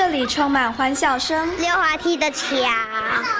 [0.00, 2.46] 这里充满欢笑声，溜滑梯的桥，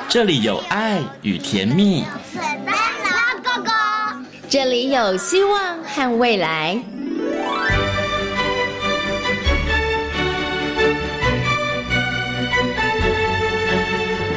[0.09, 2.05] 这里有爱与甜蜜，
[2.35, 3.71] 老哥哥，
[4.49, 6.77] 这里有希望和未来。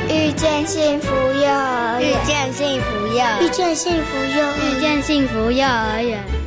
[0.07, 6.41] 遇见幸福幼儿园，遇见幸福幼儿遇见幸福幼儿，遇见幸福幼儿园。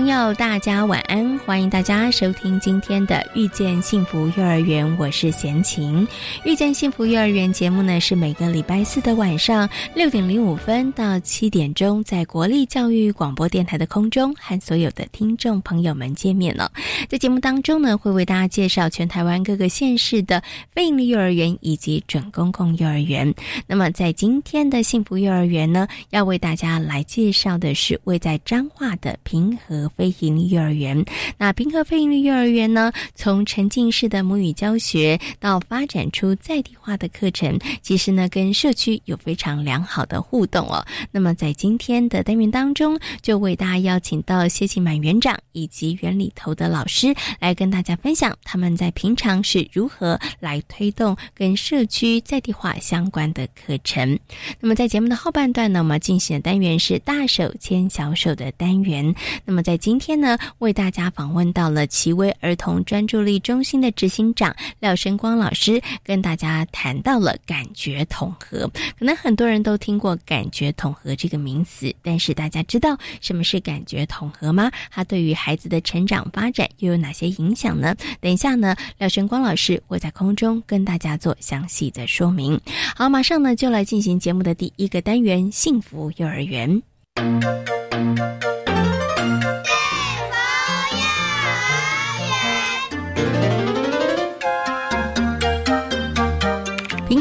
[0.00, 1.38] 朋友，大家晚安！
[1.40, 6.06] 欢迎大家收听今天的《遇见幸福幼儿园》，我是贤琴。
[6.42, 16.72] 《遇见幸福幼儿园》节目呢，是每个礼拜四的晚上六点零五分到七点钟，在国立教育广播电台的空中和所有的听众朋友们见面了。
[17.10, 23.30] 在节目当中呢，会为大家介绍全台湾各个县市的非营利幼儿园以及准公共幼儿园。
[23.66, 29.90] 那么，在今天的幸福幼儿园呢，要为大家来介绍的是位在彰化的平和。
[30.00, 31.04] 非营利幼儿园，
[31.36, 32.90] 那平和非营利幼儿园呢？
[33.14, 40.82] 从沉浸式的母语教学到发展出在地化的课程，其实呢，跟社区有非常良好的互动哦。
[41.10, 54.18] 那么在今天的单元当中，就为大家邀请到谢庆满园长以及园里头的老师来跟大家分享他们在平常是如何来推动跟社区在地化相关的课程。
[54.60, 59.14] 那么在节目的后半段呢，我们进行的单元是大手牵小手的单元。
[59.44, 68.70] 那么在今天呢，为大家访问到了奇威儿童专注力中心的执行长廖生光老师，跟大家谈到了感觉统合。
[68.98, 74.70] 可能很多人都听过感觉统合这个名词，但是大家知道什么是感觉统合吗？
[74.90, 77.96] 它对于孩子的成长发展又有哪些影响呢？
[78.20, 82.60] 等一下呢，廖生光老师会在空中跟大家做详细的说明。
[82.94, 86.82] 好，马上呢就来进行节目的第一个单元——幸福幼儿园。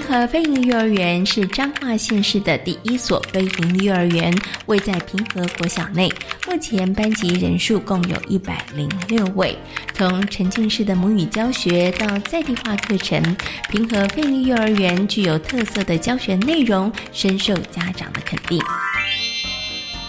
[0.09, 6.11] 和非营幼儿园是彰化县市的第一所非营幼儿园，位在平和国小内。
[6.47, 9.55] 目前班级人数共有一百零六位。
[9.93, 13.21] 从沉浸式的母语教学到在地化课程，
[13.69, 18.59] 平和非营幼儿园具有特色的教学内容，深受家长的肯定。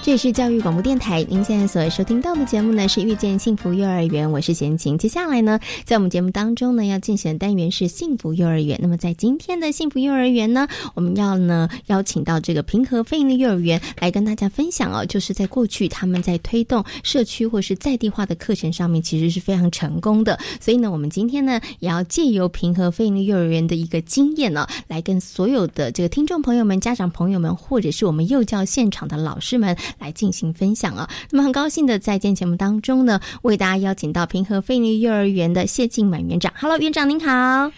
[0.02, 4.96] 这里是教育广播电台，您现在所收听到的节目呢是《遇见幸福幼儿园》，我是贤琴。
[4.96, 8.78] 接下来呢，在我们节目当中呢，要进行的单元是幸福幼儿园。
[8.80, 20.38] 那么在今天的幸福幼儿园呢，我们要呢邀请到这个平和非营利幼儿园来跟大家分享哦，就是在过去他们在推动社区或是在地化的课程上面，其实是非常成功的。
[20.62, 29.76] 所以呢，我们今天呢也要借由平和非营利幼儿园的一个经验呢，来跟所有的这个听众朋友们、家长朋友们，或者是我们幼教现场的老师们。
[29.98, 31.08] 来进行分享啊！
[31.30, 36.52] 那么很高兴的在今天节目当中呢，为大家邀请到平和飞利幼儿园的谢静满园长。
[36.56, 37.70] Hello，园长您好，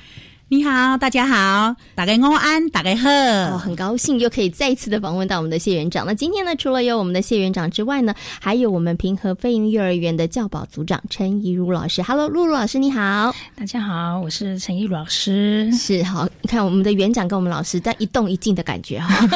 [0.53, 3.09] 你好，大家好，大家安，大家好。
[3.09, 6.05] 哦，很高兴又可以再一次的访问到我们的谢园长。
[6.05, 12.03] 那今天呢，除了有我们的谢园长之外呢，还有我们平和飞云幼儿园的教保组长陈怡如老师。
[12.03, 15.73] Hello，露露老师你好，大家好，我是陈怡如老师。
[15.73, 19.27] 是好，你看我们的园长跟我们老师在一动一静的感觉哈。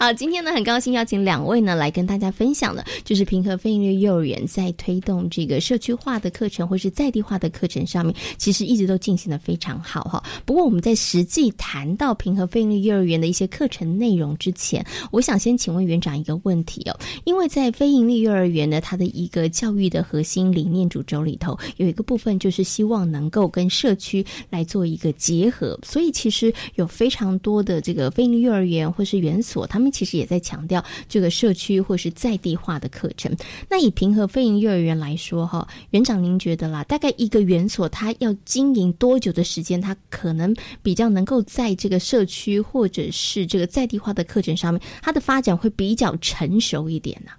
[0.00, 10.20] 好，今天呢很高兴邀请两位呢来跟大家分享的，就是平和非营利幼儿园在推动这个社区化的课程或是在地化的课程上面，其实一直都进行的非常好哈。
[10.44, 33.34] 不过我们在实际谈到平和非营利幼儿园的一些课程内容之前，我想先请问园长一个问题哦，因为在非营利幼儿园呢，它的一个教育的核心理念主轴里头，有一个部分就是希望能够跟社区来做一个结合，所以其实有非常多的这个非营利幼儿园或是园所，他们其实也在强调这个社区或是在地化的课程。
[33.68, 47.32] 那以平和非营幼儿园来说，哈，园长您觉得啦，大概一个园所它要经营多久的时间，它可能比较能够在这个社区或者是这个在地化的课程上面，它的发展会比较成熟一点呢？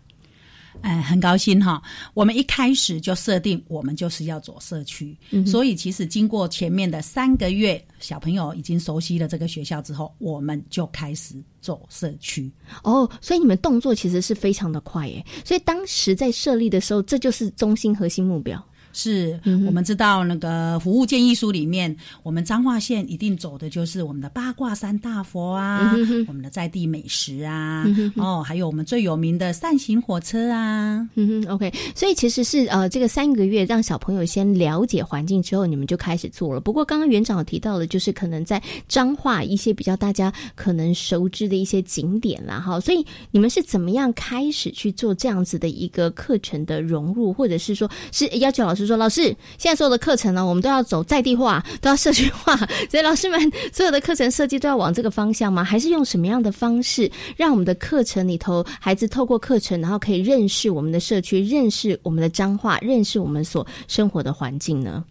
[0.82, 1.82] 哎，很高兴哈！
[2.14, 12.52] 我们一开始就设定，我们就是要走社区，所以其实经过前面的三个月，小朋友已经熟悉了这个学校之后，我们就开始走社区。
[12.84, 15.26] 哦，所以你们动作其实是非常的快耶！
[15.46, 18.62] 所以当时在设立的时候，这就是中心核心目标。
[18.96, 19.38] 是
[19.68, 21.94] 我们知道那个服务建议书里面，
[22.24, 25.94] 我们彰化县一定走的就是我们的八卦山大佛啊，
[26.30, 31.06] 我们的在地美食啊，哦，还有我们最有名的扇形火车啊。
[31.16, 36.62] 嗯哼，OK，所以其实是呃，这个三个月让小朋友先了解环境之后，你们就开始做了。
[36.62, 48.85] 不过刚刚园长提到的，就是可能在彰化一些比较大家可能熟知的一些景点啦，哈，所以你们是怎么样开始去做这样子的一个课程的融入，或者是说是要求老师？
[48.86, 49.24] 说老师，
[49.58, 52.56] 现在所有的课程呢，我们都要走在地化，都要社区化，
[52.90, 53.40] 所以老师们
[53.72, 55.64] 所有的课程设计都要往这个方向吗？
[55.64, 65.04] 还是用什么样的方式，让我们的课程里头孩子透过课程，然后可以认识我们的社区，认识我们的彰化，认识我们所生活的环境呢？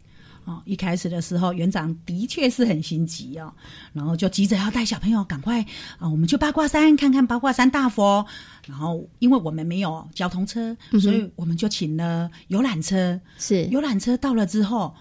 [0.44, 3.52] 哦，一开始的时候，园长的确是很心急哦，
[3.92, 5.62] 然后就急着要带小朋友赶快
[5.98, 8.26] 啊，我们去八卦山看看八卦山大佛。
[8.66, 13.20] 然后，因为我们没有交通车，所以我们就请了游览车。
[13.38, 14.94] 是游览车到了之后，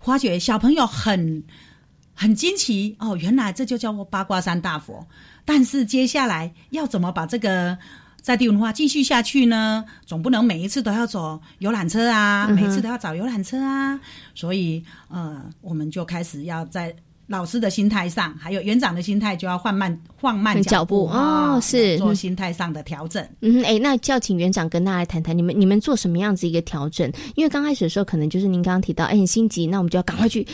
[0.00, 1.42] 发觉小朋友很
[2.14, 5.06] 很惊奇哦，原来这就叫做八卦山大佛。
[5.44, 7.78] 但是接下来要怎么把这个？
[8.28, 13.98] 在地文化继续下去呢，总不能每一次都要走游览车啊，每次都要找游览车啊，
[14.34, 16.94] 所以呃，我们就开始要在。
[17.28, 23.22] 老师的心态上，还有园长的心态，就要放慢放慢脚步哦，是做心态上的调整。
[23.42, 27.12] 嗯，哎，那就要请园长跟大家谈谈，你们你们做什么样子一个调整？
[27.36, 30.46] 因为刚开始的时候，可能就是您刚刚提到，哎，很心急，那我们就要赶快去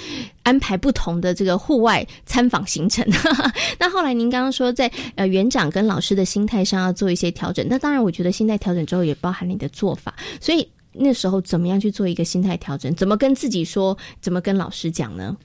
[0.43, 3.06] 安排不同的这个户外参访行程。
[3.79, 7.65] 那后来您刚刚说，在呃园长跟老师的心态上要做一些调整。
[7.71, 10.12] 那当然，我觉得心态调整之后，也包含你的做法。
[10.41, 12.93] 所以那时候怎么样去做一个心态调整？
[12.97, 13.97] 怎么跟自己说？
[14.21, 15.37] 怎么跟老师讲呢？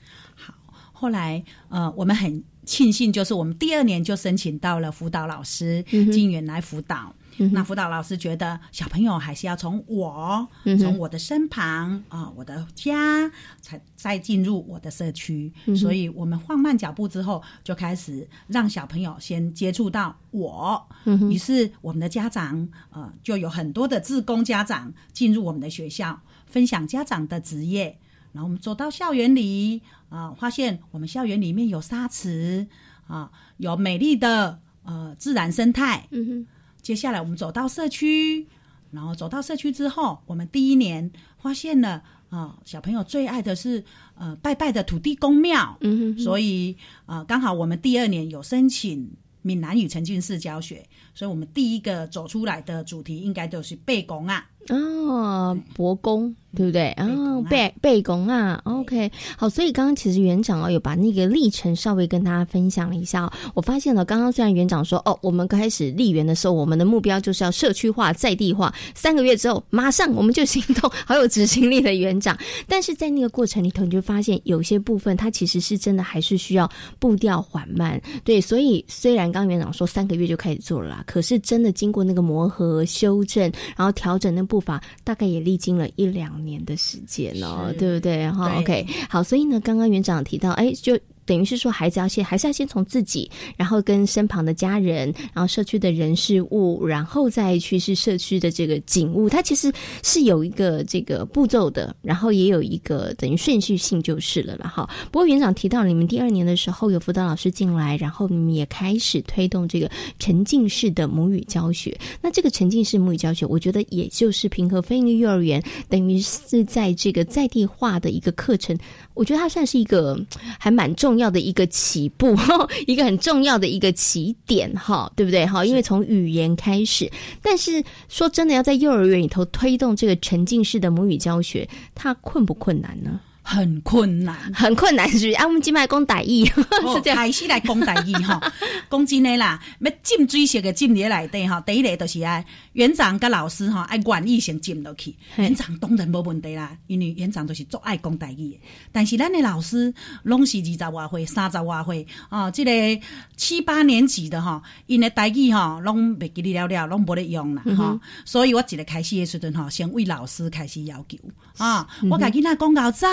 [1.00, 5.82] 后来，呃，我们很庆幸，就是我们第二年就申请到了辅导老师
[6.12, 7.14] 进园来辅导。
[7.52, 10.46] 那辅导老师觉得小朋友还是要从我，
[10.78, 13.32] 从我的身旁啊，我的家，
[13.62, 15.50] 才再进入我的社区。
[15.74, 20.86] 所以我们放慢脚步之后，就开始让小朋友先接触到我。
[21.30, 27.98] 于是我们的家长，呃，就有很多的自工家长进入我们的学校，分享家长的职业。
[28.32, 32.66] 然后我们走到校园里啊，发现我们校园里面有沙池
[33.06, 36.06] 啊，有美丽的呃自然生态。
[36.10, 36.46] 嗯哼。
[36.80, 38.46] 接下来我们走到社区，
[38.90, 43.84] 然后走到社区之后，我们第一年发现了啊，小朋友最爱的是
[44.14, 45.76] 呃拜拜的土地公庙。
[45.80, 46.18] 嗯哼。
[46.18, 49.10] 所以啊，刚好我们第二年有申请
[49.42, 50.82] 闽南语沉浸式教学，
[51.14, 54.48] 所以我们第一个走出来的主题应该就是背公啊。
[54.68, 56.34] 哦，伯公。
[56.56, 56.90] 对不对？
[56.98, 63.32] 哦，背背功啊，OK，好，所以刚刚其实园长哦有把那个历程稍微跟大家分享了一下。
[63.54, 72.36] 我发现了，刚刚虽然园长说哦，我们开始立园的时候，我们的目标就是要社区化、在地化，三个月之后马上我们就行动，好有执行力的园长。
[72.66, 76.68] 但是在那个过程里头，你就发现有些部分它其实是真的还是需要
[76.98, 78.00] 步调缓慢。
[78.24, 83.44] 对，所以虽然刚园长说三个月就开始做了啦，可是真的经过那个磨合、修正，
[83.76, 86.39] 然后调整那步伐，大概也历经了一两。
[86.44, 88.30] 年的时间哦，对不对？
[88.30, 90.98] 哈，OK，好，所以呢，刚刚园长提到，哎，就。
[91.26, 99.28] 等于是说，孩子要先还是要先从自己，然后跟身旁的家人，然后社区的人事物，然后再去是社区的这个景物。
[99.28, 99.72] 它其实
[100.02, 104.88] 是有一个这个步骤的，然后也有一个等于顺序性就是了了哈。
[105.12, 111.96] 不过园长提到，你们第二年的时候有辅导老师进来，然后你们也开始推动这个沉浸式的母语教学。
[112.20, 118.76] 那这个沉浸式母语教学，我觉得也就是平和非营幼儿园，等于是在这个在地化的一个课程。
[119.20, 120.18] 我觉得它算是一个
[120.58, 122.34] 还蛮重要的一个起步，
[122.88, 125.44] 一个很重要的一个起点，哈，对不对？
[125.44, 127.12] 哈，因为从语言开始，
[127.42, 133.20] 但是说真的，要在幼儿园里头推动这个沉浸式的母语教学，它困不困难呢？
[133.52, 136.44] 很困难，很困难是啊，我们今麦讲大意，
[136.94, 137.16] 是这样。
[137.16, 138.40] 开始来讲大意哈，
[138.88, 145.12] 讲真的啦，要浸水式的浸咧内底哈，第一个就是啊园长跟老师哈，爱愿意先浸落去。
[145.34, 148.60] 园长当然无问题啦，因为园长都是做爱讲大意的。
[148.92, 149.92] 但是咱的老师
[150.22, 153.00] 拢是二十外岁、三十外岁哦，这个
[153.36, 157.98] 七八年级的哈，因的大意哈，拢袂记哩了了，拢无咧用啦哈。
[158.24, 161.18] 所以我一个开始的时阵哈，先为老师开始要求
[161.58, 163.08] 啊，我甲囡仔讲到早。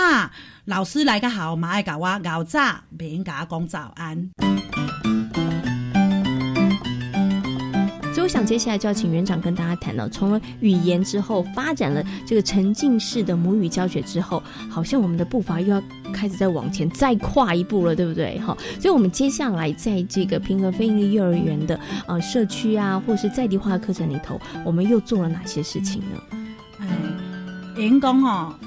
[0.66, 4.30] 老师来个好，嘛爱甲我熬早，免甲我讲早安。
[8.14, 14.42] 所以我想接下来就要请园长跟大家谈了，从了语言之后，发展了这个沉浸式的母语教学之后，
[14.72, 15.80] 好像我们的步伐又要
[16.12, 18.40] 开始再往前再跨一步了，对不对？
[18.40, 26.40] 哈，所以我们接下来在这个平和非营利幼儿园的呃社区啊，或是在地化课程里头，我们又做了哪些事情呢？
[26.80, 26.88] 哎，
[27.76, 28.58] 员工哈。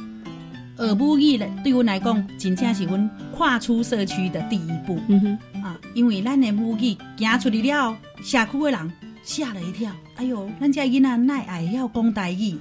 [0.81, 4.99] 耳母语咧，对阮来讲，真正是阮跨出社区的第一步。
[5.09, 9.93] 嗯哼，啊，因为咱的母语行出去了，社区的人吓了一跳。
[10.17, 12.59] 哎哟，咱家囡仔奈爱晓讲台语，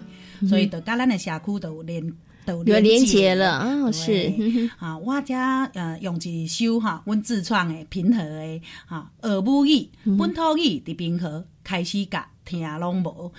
[0.47, 2.13] 所以就甲咱的社区都连
[2.45, 3.91] 都有连接了啊。
[3.91, 4.33] 是
[4.79, 13.31] 啊，我家呃用一首哈，阮自创的平和的哈耳母语、本土语伫平和开始教听拢无。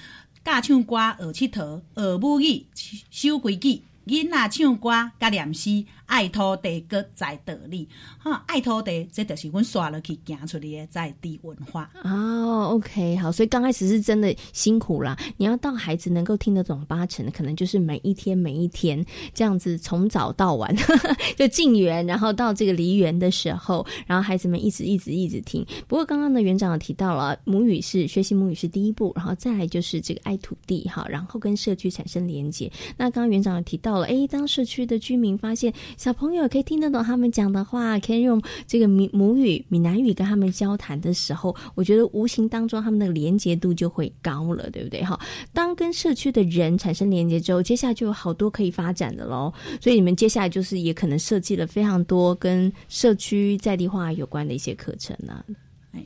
[0.43, 2.65] 教唱歌、学佚佗、学母语、
[3.11, 7.89] 守规矩，囡仔唱歌、甲念诗，爱土地，搁在地里。
[8.19, 11.89] 哈，爱土地，这就是阮刷落去行出来的在地文化。
[12.03, 15.17] 哦，OK，好，所以刚开始是真的辛苦啦。
[15.37, 19.03] 你要到孩子能够听得懂八成，可能就是每一天每一天
[19.33, 20.75] 这样子，从早到晚
[21.39, 25.65] 就进园，然后到这个离园的时候，然后孩子们一直一直一直听。
[25.87, 32.69] 不过刚刚的园长有提到了，母语是学习母语是第一步，然后再来就是这个爱土地哈，然后跟社区产生连接。
[32.97, 37.99] 那刚刚园长有提到了，哎，当社区的居民发现小朋友可以听得懂他们讲的话。
[37.99, 45.05] 可以用这个闽母语、闽南语跟他们交谈的时候，我觉得无形当中他们的连接度就会高了，对不对？
[45.05, 45.21] 哈，
[45.53, 49.53] 当跟社区的人产生连接之后，接下来就有好多可以发展的喽。
[49.79, 55.45] 所以你们接下来就是也可能设计了非常多跟社区在地化有关的一些课程呢。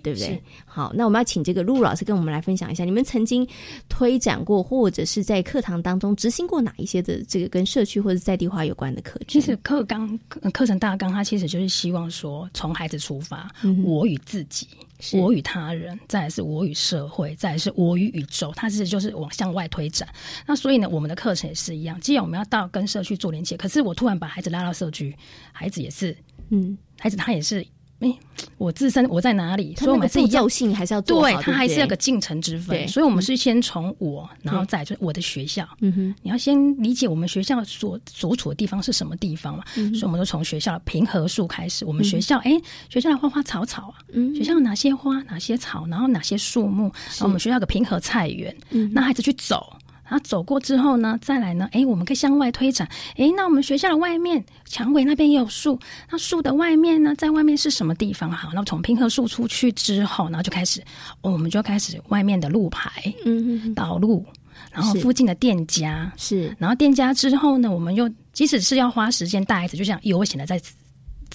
[0.03, 0.43] 对不对？
[0.65, 3.47] 好，那我们要请这个陆老师跟我们来分享一下，你们曾经
[3.89, 9.29] 推展过或者是在课堂当中执行过哪一些的这个跟社区或者在地化有关的课程？
[9.29, 10.19] 其实课纲
[10.53, 13.51] 课程大纲，它其实就是希望说，从孩子出发，
[13.85, 14.67] 我与自己，
[15.13, 20.09] 我与他人，再来是我与社会，再来是我与宇宙，它是就是往向外推展。
[20.47, 25.15] 那所以呢，我们的课程也是一样，既然我们要到跟社区做连接，可是我突然把孩子拉到社区，
[25.53, 26.17] 孩子也是，
[26.49, 27.67] 嗯，孩子他也是。
[28.01, 28.13] 哎，
[28.59, 29.75] 我自身我在哪里？
[29.77, 32.87] 所以我们是要性还是要对，它还是要个进程之分。
[32.89, 35.67] 所以，我们是先从我，然后再就是我的学校。
[35.81, 39.65] 嗯哼，你要先理解我们学校所所处的地方是什么地方嘛？
[39.75, 41.85] 所以，我们都从学校平和树开始。
[41.85, 42.61] 我们学校，哎，
[42.91, 43.97] 学校的花花草草啊，
[44.35, 46.85] 学校有哪些花，哪些草，然后哪些树木？
[46.85, 48.55] 然后我们学校有个平和菜园，
[48.93, 49.75] 那孩子去走。
[50.15, 52.89] 然后走过之后呢，再来呢，哎，我们可以向外推展。
[53.17, 55.77] 哎，那我们学校的外面墙尾那边也有树，
[56.09, 58.31] 那树的外面呢，在外面是什么地方？
[58.31, 60.81] 好，那从平和树出去之后，然后就开始，
[61.21, 64.25] 我们就开始外面的路牌，嗯，导路，
[64.71, 70.63] 然后附近的店家是，然后店家之后呢，我们又即使是要花时间带孩子，就像悠闲的在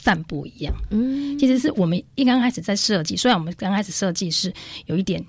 [0.02, 4.54] 散步一样，嗯，其实是我们一刚开始在设计，虽然我们刚开始设计是
[4.86, 5.22] 有一点。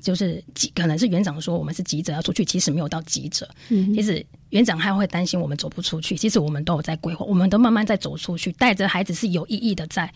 [0.00, 3.48] 就是急，可能是园长说我们是急着要出去，其实没有到急着。
[3.68, 10.12] 嗯，其实园长还会担心我们走不出去，其实我们都有在规划，我们都慢慢在走出去，带着孩子是有意义的在。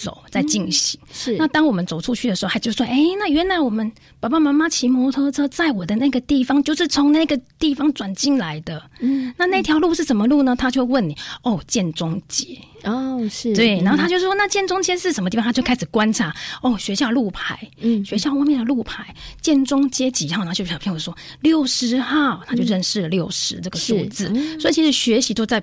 [0.00, 3.90] 走在进行，是那当我们走出去的时候，他就说：“哎，那原来我们
[4.20, 8.80] 爸爸妈妈骑摩托车在我的那个地方，就是从那个地方转进来的。
[9.00, 10.54] 嗯，那那条路是什么路呢？
[10.54, 13.80] 他就问你：哦，建中街哦，是对。
[13.80, 15.44] 然后他就说：那建中街是什么地方？
[15.44, 20.42] 他就开始观察哦，学校路牌，嗯，学校外面的路牌，建中街几号？
[20.42, 24.32] 然后就小朋友说六十号，他就认识了六十这个数字。
[24.60, 25.60] 所以其实学习都在。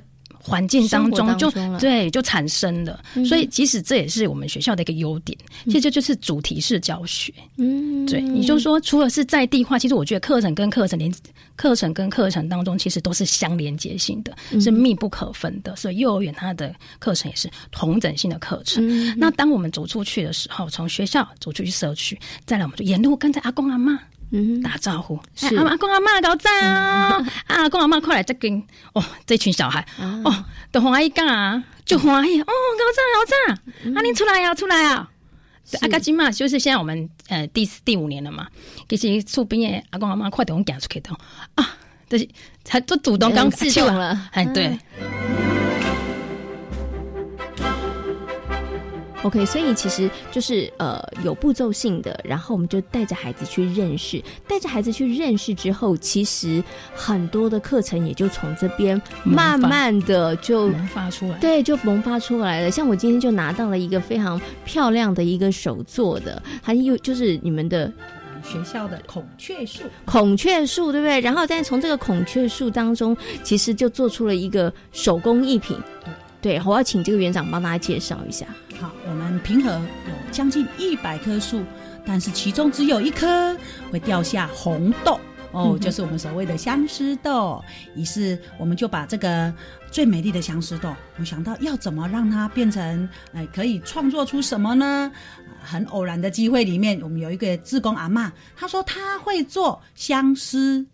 [0.48, 1.50] 环境当中就
[1.80, 5.36] 对就产生了，所以即使这也是我们学校的一个优点，
[5.66, 7.34] 其实这就是主题式教学。
[7.58, 11.12] 嗯，对，你就说除了是在地化，其实我觉得课程跟课程连
[11.56, 15.76] 课程跟课程当中其实都是相连接性的，是密不可分的。
[15.76, 19.18] 所以幼儿园它的课程也是同整性的课程。
[19.18, 24.00] 那当我们走出去的时候，从学校走出去社区，再来我们就沿路跟着阿公阿妈。
[24.32, 25.20] 嗯，打招呼，
[25.58, 27.26] 阿阿公阿妈搞赞啊！
[27.48, 28.62] 阿公阿妈快来这跟
[28.94, 29.86] 哦，这群小孩。
[30.00, 35.10] 哦，都欢喜讲啊，就欢喜哦，搞赞搞赞，啊，你出来呀，出来啊！
[35.82, 38.48] 阿嘎金嘛，就是现在我们呃第第五年了嘛，
[38.90, 41.10] 其实出兵的阿公阿妈快点我赶出去的
[41.56, 41.78] 啊，
[42.10, 42.28] 就是
[42.64, 44.78] 他都主动刚自动了，哎，对。
[49.26, 56.64] OK，所以其实就是呃有步骤性的，然后我们就带着孩子去认识，带着孩子去认识之后，其实
[56.94, 62.70] 很多的课程也就从这边慢慢的就萌发出来，对，就萌发出来了。
[62.70, 67.92] 像我今天就拿到了一个非常漂亮的一个手做的，还有就是你们的
[68.44, 71.20] 学校的孔雀树，孔雀树对不对？
[71.20, 75.76] 然后再从这个孔雀树当中，其实就做出了一个手工艺品。
[76.46, 78.46] 对，我要请这个园长帮大家介绍一下。
[78.80, 81.64] 好，我们平和有将近一百棵树，
[82.06, 83.58] 但是其中只有一棵
[83.92, 85.20] 会掉下红豆
[85.54, 87.60] 哦，就是我们所谓的相思豆。
[87.96, 89.52] 于是我们就把这个
[89.90, 95.12] 最美丽的相思豆，我想到要怎么让它变成，哎，可以创作出什么呢？
[95.64, 100.86] 很偶然的机会里面，我们有一个志工阿妈，她说她会做相思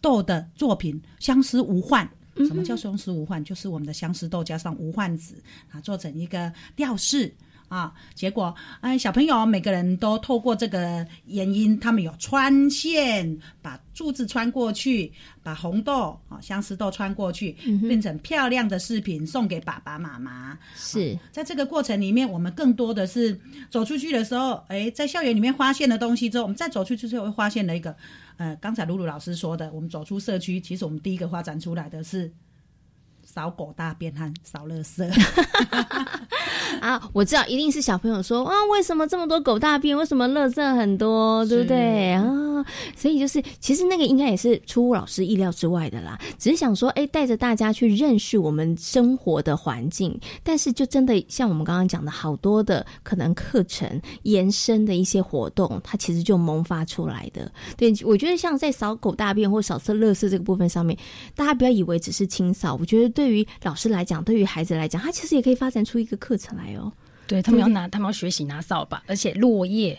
[0.00, 2.08] 豆的作品，相思无患。
[2.36, 3.42] 什么叫松狮无患？
[3.44, 5.34] 就是我们的相思豆加上无患子
[5.70, 7.34] 啊，做成一个吊饰。
[7.68, 15.10] 啊，结果哎，小朋友每个人都透过这个原因，他们有穿线，把柱子穿过去，
[15.42, 17.52] 把红豆啊相思豆穿过去，
[17.88, 20.58] 变成漂亮的饰品送给爸爸妈妈。
[20.76, 27.96] 是在这个过程里面，我们更多的是走出去的时候，哎，在校园里面发现的东西之后，我们再走出去之后，会发现了一个，
[28.36, 32.32] 呃，刚才露露老师说的，我们走出社区，其实我们第一个发展出来的是。
[33.32, 35.02] 扫狗大便和扫垃圾
[36.82, 37.00] 啊！
[37.14, 39.96] 我知道一定是小朋友说啊，为什么这么多狗大便？
[39.96, 41.42] 为什么垃圾很多？
[41.46, 42.22] 对不对啊？
[42.94, 46.18] 所以就是，其实那个应该也是出乎老师意料之外的啦。
[46.38, 50.18] 只是想说，哎，带着大家去认识我们生活的环境。
[50.42, 57.50] 但是就真的像我们刚刚讲的，好多的可能课程延伸的一些活动，它其实就萌发出来的。
[57.78, 60.96] 对，我觉得像在扫狗大便或扫厕垃圾这个部分上面，
[61.34, 63.21] 大家不要以为只是清扫，我觉得对。
[63.22, 66.92] 对于老师来讲，对于孩子来讲，他其实也可以发展出一个课程来哦。
[67.28, 69.96] 对他们要拿，他们要学习拿扫把，而且落叶，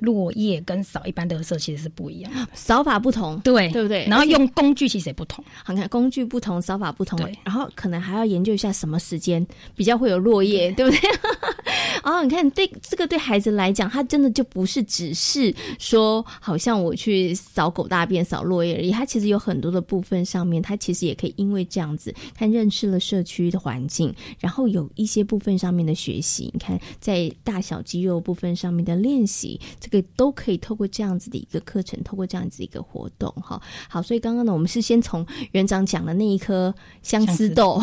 [0.00, 4.06] 落叶跟扫一般的色其实是不一样，扫法不同，对对不对？
[4.06, 11.00] 然后用工具其实也不同，好看工具不同，扫法不同，然后可能还要研究一下什么时间比较会有落叶，对不对？
[12.02, 18.92] 哦，你看，对这个对孩子来讲，他真的就不是只是说，好像我去扫狗大便、扫落叶而已。
[18.92, 26.48] 他其实有很多的部分上面，他其实也可以因为这样子，他认识了社区的环境，然后有一些部分上面的学习。
[26.52, 33.60] 你看，在大小肌肉部分上面的练习，这个都可以透过这样子的一个课程，透过这样子一个活动，哈。
[33.88, 37.80] 好，所以刚刚呢，我们是先从园长讲的那一颗相思豆，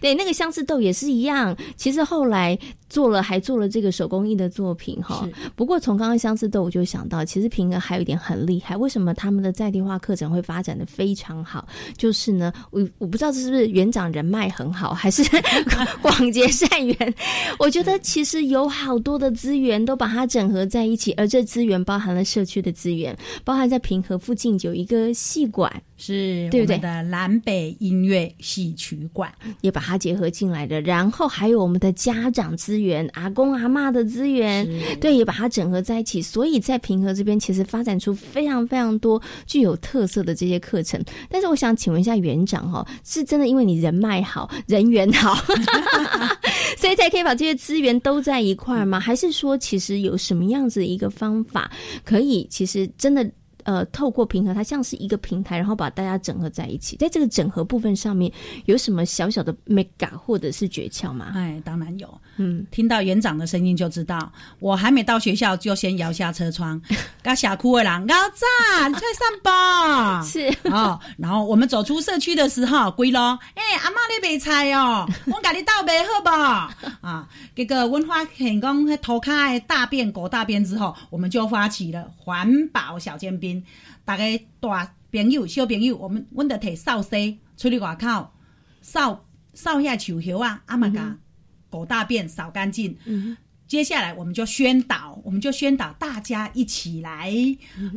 [0.00, 1.56] 对，那个相思豆也是一样。
[1.76, 2.58] 其实后来。
[2.86, 11.66] 做了还做了这个手工艺的作品哈，不过从刚刚相思豆我就想到，其实平儿还有一点很厉害，为什么他们的在地化课程会发展的非常好？
[11.96, 15.24] 就是呢，我我不知道这是不是园长人脉很好，还是
[16.00, 17.14] 广结善缘？
[17.58, 25.82] 我觉得其实有好多的资源都把它整合在一起，而这资源包含了社区的资源，包含在平和附近有一个戏馆。
[25.96, 26.76] 是，对不对？
[26.78, 34.68] 的南北音乐戏曲馆也把它结合进来的，然后还有我们的家长资源、阿公阿妈的资源，
[35.00, 36.20] 对，也把它整合在一起。
[36.20, 41.00] 所以在平和这边，其实发展出非常非常多具有特色的这些课程。
[41.28, 45.34] 但是，我想请问一下园长哈，是真的因为你人脉好、人缘好，
[46.76, 48.98] 所以才可以把这些资源都在一块吗？
[48.98, 51.70] 还是说，其实有什么样子的一个方法，
[52.04, 53.30] 可以其实真的？
[53.64, 56.96] 呃，透过平衡，它像是一个平台，然后把大家整合在一起。
[56.96, 58.30] 在这个整合部分上面，
[58.66, 61.32] 有什么小小的 mega 或者是诀窍吗？
[61.34, 62.08] 哎，当然有。
[62.36, 66.80] 嗯，听到园长的声音就知道，我还没到学校就先摇下车窗，
[67.22, 70.98] 跟小哭的人高赞，你在上班是哦。
[71.16, 77.06] 然后我们走出社区的时候，归咯，哎，阿妈你卖菜哦， 我给你倒卖好不？
[77.06, 83.53] 啊，这个文化很讲偷开大便狗大便之后，我们就发起了环保小尖兵。
[84.04, 84.24] 大家
[84.60, 88.30] 大朋友、小朋友，我们阮得摕扫帚出去外口
[88.80, 91.16] 扫扫下树叶啊，阿妈甲
[91.70, 92.96] 狗大便扫干净。
[93.66, 97.32] 接下来我们就宣导，我们就宣导大家一起来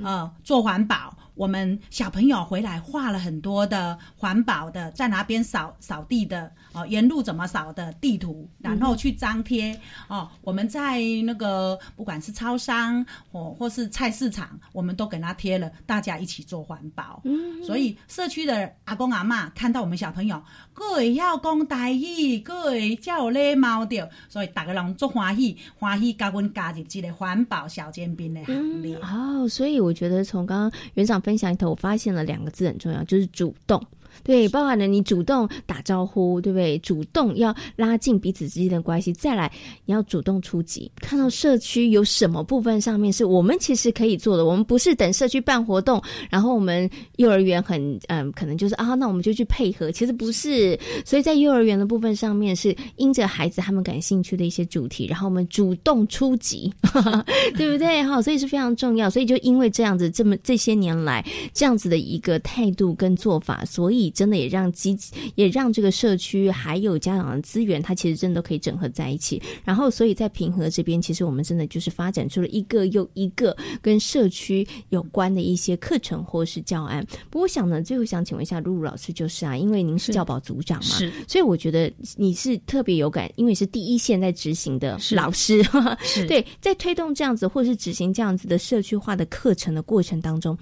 [0.03, 1.15] 呃做环保。
[1.35, 10.29] 我们小朋友回来画了很多的环保的，在哪边扫扫地的哦，沿路怎么扫的地图，然后去张贴哦。
[10.41, 17.21] 我们在那个不管是超商或或是菜市场，我们都给他贴了，大家一起做环保。
[17.25, 20.41] 嗯，所以社区的阿公阿妈看到我们小朋友，
[20.73, 28.95] 各位要讲大义，各位叫有礼貌的，所以大家人做欢喜，欢喜加阮加入这个环保小尖兵的行列。
[28.97, 31.17] 哦，所以我觉得从刚刚园长。
[31.27, 33.83] 分享里头，我发现了两个字很重要，就是主动。
[34.27, 36.77] 对，包含了你主动打招呼，对不对？
[36.79, 39.49] 主动要拉近彼此之间的关系，再来
[39.85, 40.91] 你要主动出击。
[40.97, 49.89] 看到社区有什么部分上面是我们其实可以做的，我们不是等社区办活动，然后我们幼儿园很嗯，可能就是啊，那我们就去配合。
[49.89, 56.69] 其实不是，所以在幼儿园的部分上面是因着孩子他们感兴趣的一些主题，然后我们主动出击，
[57.55, 58.03] 对不对？
[58.03, 59.09] 哈，所以是非常重要。
[59.09, 64.11] 所以就因为这样子，这么这些年来这样子的一个态度跟做法，所以。
[64.17, 64.97] 真的也让积
[65.35, 69.39] 也让这个社区还有家长的资源，它其实真的都可以整合在一起。
[69.63, 77.05] 然后，所以在平和这边，其实我们真的就是发展出了一个又一个跟社区有关的一些课程或是教案。
[77.29, 85.61] 不过，我想呢，最后想请问一下露露老师，就是啊，因为您是教保组长嘛，是，所以我觉得你是特别有感，因为是第一线在执行的老师，
[86.27, 90.57] 对，在推动这样子或是执行这样子的社区化的课程的过程当中，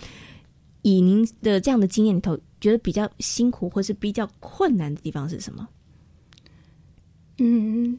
[0.81, 2.37] 以您的这样的经验里头。
[2.65, 5.67] 觉得比较辛苦或是比较困难的地方是什么？
[7.37, 7.95] 嗯，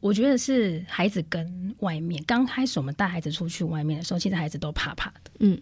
[0.00, 5.30] 我觉得是孩子跟外面刚开始我们带孩子出去外面的时候，其实孩子都怕怕的。
[5.38, 5.56] 嗯，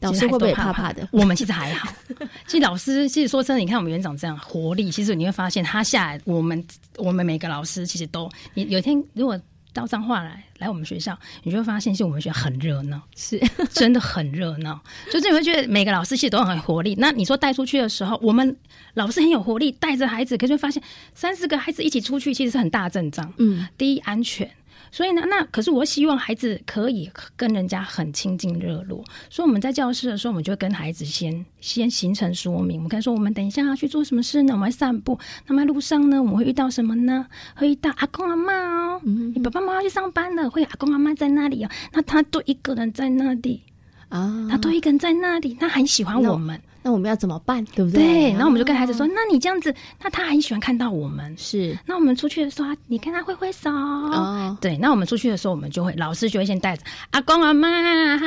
[0.00, 1.08] 老师会不会怕怕的？
[1.12, 1.94] 我们其实还好。
[2.48, 9.40] 其实老师，其实说真的，你看我们园长这样活力，其实你会发现他下来，我们我们每个老师其实都，你有一天如果。
[9.78, 13.40] 到脏话来来我们学校，你就会发现，其实我们学校很热闹，是
[13.72, 14.80] 真的很热闹。
[15.10, 16.94] 就是你会觉得每个老师其实都很有活力。
[16.98, 18.56] 那你说带出去的时候，我们
[18.94, 20.82] 老师很有活力，带着孩子，可是发现
[21.14, 23.32] 三四个孩子一起出去，其实是很大阵仗。
[23.38, 24.50] 嗯，第一安全。
[24.90, 29.04] 所以呢，那可是我希望孩子可以跟人家很亲近热络。
[29.30, 32.76] 所以我们在教室的时候，我们就会跟孩子先先形成说明。
[32.76, 34.52] 我们跟说，我们等一下要去做什么事呢？
[34.54, 35.18] 我们会散步。
[35.46, 37.26] 那么路上呢，我们会遇到什么呢？
[37.54, 39.00] 会遇到阿公阿妈哦。
[39.04, 41.70] 你爸爸妈妈要去上班了，会阿公阿妈在那里哦。
[41.92, 43.62] 那他都一个人在那里
[44.08, 46.60] 啊，他都一个人在那里，他很喜欢我们。
[46.88, 47.62] 那我们要怎么办？
[47.74, 48.02] 对不对？
[48.02, 51.36] 对，然后我们就跟孩子说：“那你这样子，那他很喜欢看到我们。
[51.36, 53.70] 是，那我们出去的时候，你跟他挥挥手。
[53.70, 57.68] 哦，对，那我们出去的时候，我们就会老师就会先带着阿公阿妈
[58.16, 58.26] 嗨。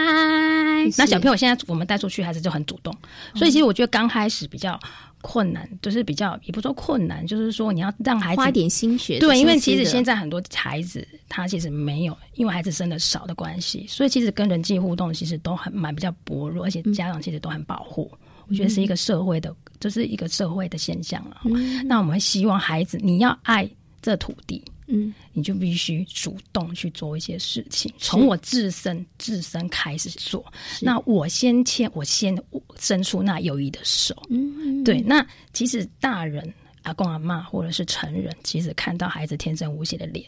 [0.95, 2.95] 那小朋友现在我们带出去，孩子就很主动。
[3.33, 4.79] 所以其实我觉得刚开始比较
[5.23, 9.17] 困难，就是比较也不说困难，就是说你要让孩子花点心血。
[9.17, 18.11] 对，因为其实现在很多孩子他其实没有，因为孩子生的少的关系，所以其实跟人际互动其实都很蛮比较薄弱，而且家长其实都很保护。
[18.51, 21.37] 我觉得是一个社会的，这是一个社会的现象了。
[21.85, 23.69] 那我们希望孩子，你要爱
[24.01, 30.43] 这土地，嗯，你就必须主动去做一些事情，从我自身自身开始做。
[30.81, 32.37] 那我先牵，我先
[32.77, 34.13] 伸出那友谊的手。
[34.29, 34.99] 嗯，对。
[34.99, 40.25] 那其实大人阿公阿妈或者是成人，其实看到孩子天真无邪的脸，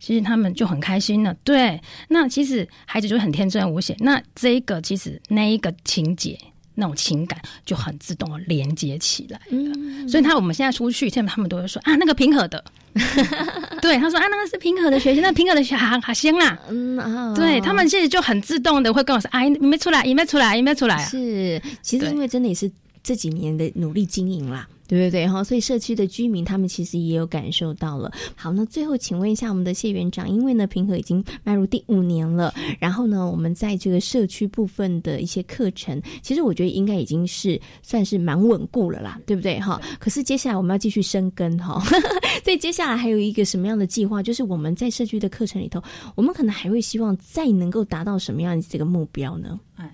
[0.00, 1.32] 其实他们就很开心了。
[1.44, 3.94] 对，那其实孩子就很天真无邪。
[4.00, 6.36] 那这一个其实那一个情节。
[6.74, 12.64] 那种情感就很自动的连接起来了，所以他我们现在出去，现在他们都会说啊，那个平和的，
[13.82, 22.70] 对，他说啊，那个是平和的学习，那平和的学校好香啦，嗯，对他们现在就很自动的会跟我说，哎，你没出来，你没出来，你没出来，是，其实因为真的也是
[23.02, 24.66] 这几年的努力经营啦。
[24.92, 28.12] 对对对，哈，所以社区的居民他们其实也有感受到了。
[28.36, 39.58] 好，那最后请问一下我们的谢园长，因为呢平和已经迈入第五年了，然后呢我们在这个社区部分的一些课程，其实我觉得应该已经是算是蛮稳固了啦，对不对？
[39.58, 41.82] 哈，可是接下来我们要继续生根哈，
[42.44, 44.22] 所以接下来还有一个什么样的计划？
[44.22, 45.82] 就是我们在社区的课程里头，
[46.14, 49.58] 我们可能还会希望再能够达到什么样的这个目标呢？
[49.76, 49.90] 哎，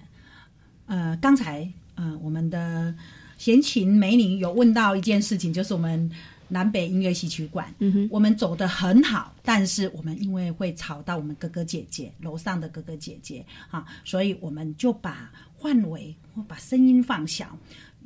[0.87, 2.93] 呃，刚才呃我们的。
[3.39, 6.11] 贤琴美女有问到一件事情，就是我们
[6.49, 7.73] 南北音乐戏曲馆，
[8.11, 17.57] 我们走的很好，但是我们因为会吵到我们哥哥姐姐楼上的哥哥姐姐啊，所以我们就把范围或把声音放小，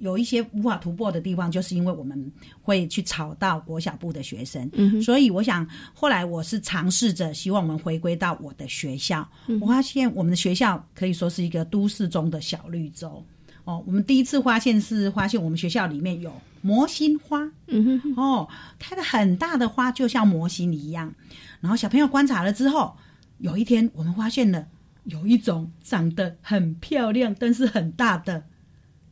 [0.01, 9.27] 有一些无法突破的地方，就是因为我们会去吵到国小部的学生，嗯所以我想后来我是尝试着希望我们回归到我的学校，
[9.61, 13.25] 我发现我们的学校可以说是一个都市中的小绿洲。
[13.65, 18.49] 哦，我们第一次发现是发现我们学校里面有魔心花，嗯哼，哦，
[18.79, 21.15] 开的很大的花，就像魔心一样。
[21.61, 22.97] 然后小朋友观察了之后，
[23.39, 24.67] 有一天我们发现了
[25.05, 28.45] 有一种长得很漂亮但是很大的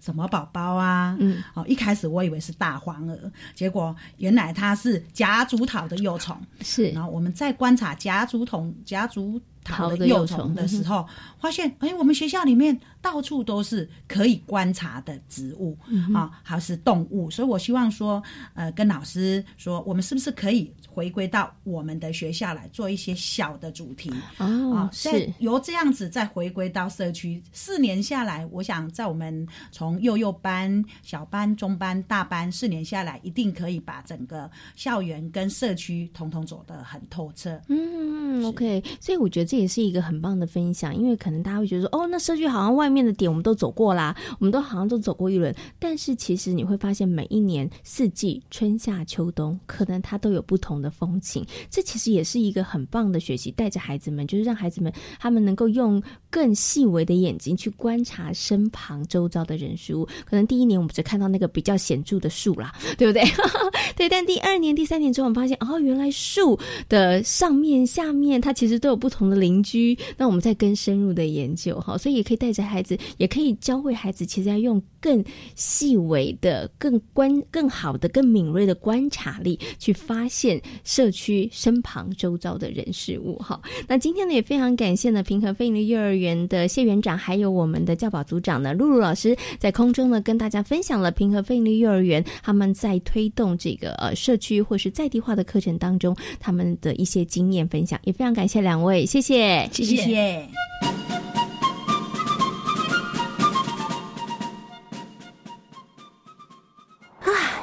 [0.01, 1.17] 什么宝宝啊？
[1.21, 6.37] 嗯，哦，一开始我以为是大黄鹅，结果原来它是夹竹桃的幼虫。
[6.63, 9.41] 是，然后我们在观察夹竹筒夹竹。
[9.63, 11.07] 桃的幼虫的时候，
[11.39, 15.77] 发现哎，我们学校里面到处都是可以观察的植物
[16.15, 18.23] 啊，还是动物，所以我希望说，
[18.55, 20.73] 呃，跟老师说，我们是不是可以？
[20.93, 27.41] 回归到我们的学校来做一些小的主题哦，是由这样子再回归到社区。
[27.53, 37.61] 四年下来，我想在我们从幼幼班、小班、中班、大班四年下来，一定可以把整个校园跟社区统统走得很透彻。
[37.69, 50.80] 嗯，OK，所以我觉得这也是一个很棒的分享，因为可能大家会觉得说，哦，那社区好像外面的点我们都走过啦，我们都好像都走过一轮，但是其实你会发现，每一年四季春夏秋冬，可能它都有不同。
[50.81, 60.07] 的风情，这其实也是一个很棒的学习，带着孩子们，就是让孩子们他们能够用更细微的眼睛去观察身旁周遭的人事物。
[60.25, 63.23] 可能第一年我们只看到那个比较显著的树啦， 对不对？
[63.97, 75.23] 对，但第二年、第三年之后，我们发现哦，原来树的上面、下面，它其实都有不同的邻居，那我们再更深入的研究哈，所以也可以带着孩子，也可以教会孩子，其实要用更
[75.55, 83.61] 细微的、更观、更好的、更敏锐的观察力去发现社区身旁周遭的人事物哈。
[83.87, 100.47] 那今天呢，也非常感谢呢平和飞利幼儿园的谢园长，还有我们的教保组长呢露露老师，在空中呢跟大家分享了平和飞利幼儿园他们在推动这个呃社区或是在地化的课程当中，他们的一些经验分享，也非常感谢两位，谢谢，谢谢。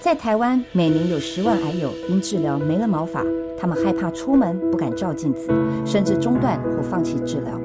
[0.00, 3.22] 在台湾，每年有十万癌友因治疗没了毛发，
[3.58, 5.50] 他们害怕出门，不敢照镜子，
[5.84, 7.60] 甚至中断或放弃治疗。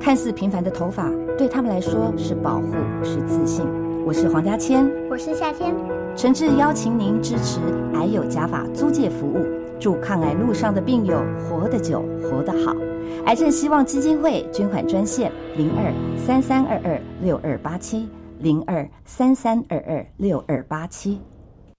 [0.00, 2.72] 看似平凡的头发，对他们来说是保护，
[3.04, 3.66] 是自信。
[4.06, 5.74] 我是黄家千，我是夏天，
[6.16, 7.60] 诚挚邀请您支持
[7.92, 9.44] 癌友假发租借服务，
[9.78, 12.74] 祝抗癌路上的病友活得久，活得好。
[13.26, 18.08] 癌症希望基金会捐款专线：零二三三二二六二八七
[18.38, 21.20] 零二三三二二六二八七。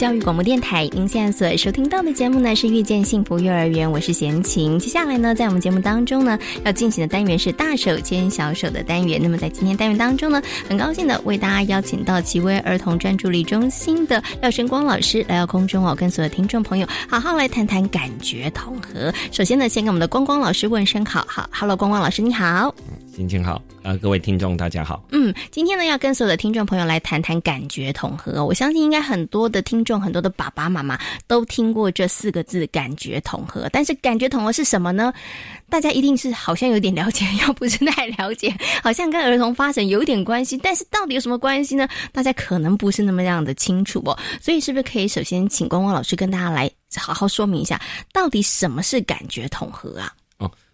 [0.00, 4.78] 教育广播电台，您现在所收听到的节目呢是遇见幸福幼儿园，我是贤琴。
[4.78, 9.20] 接下来呢，在我们节目当中呢，要进行的单元是大手牵小手的单元。
[9.22, 19.12] 那么在今天单元当中呢，很高兴的为大家邀请到奇威儿童专注力中心的廖生光老师来到空中哦，跟所有听众朋友好好来谈谈感觉统合。
[19.30, 22.74] 首先呢，先跟我们的光光老师问声好，好，Hello，光光老师你好。
[23.20, 25.04] 心情好，呃，各位听众大家好。
[25.10, 28.46] 嗯，今天呢要跟所有的听众朋友来谈谈感觉统合。
[28.46, 33.68] 我相信应该很多的听众、很多的爸爸妈妈都听过这四个字“感觉统合”。
[33.74, 35.12] 但是感觉统合是什么呢？
[35.68, 40.56] 大家一定是好像有点了解， 又不是太了解，好像跟儿童发展有点关系。
[40.56, 41.86] 但是到底有什么关系呢？
[42.12, 44.18] 大家可能不是那么样的清楚哦。
[44.40, 47.78] 所以是不是可以首先请光光老师跟大家来好好说明一下，
[48.14, 50.10] 到底什么是感觉统合啊？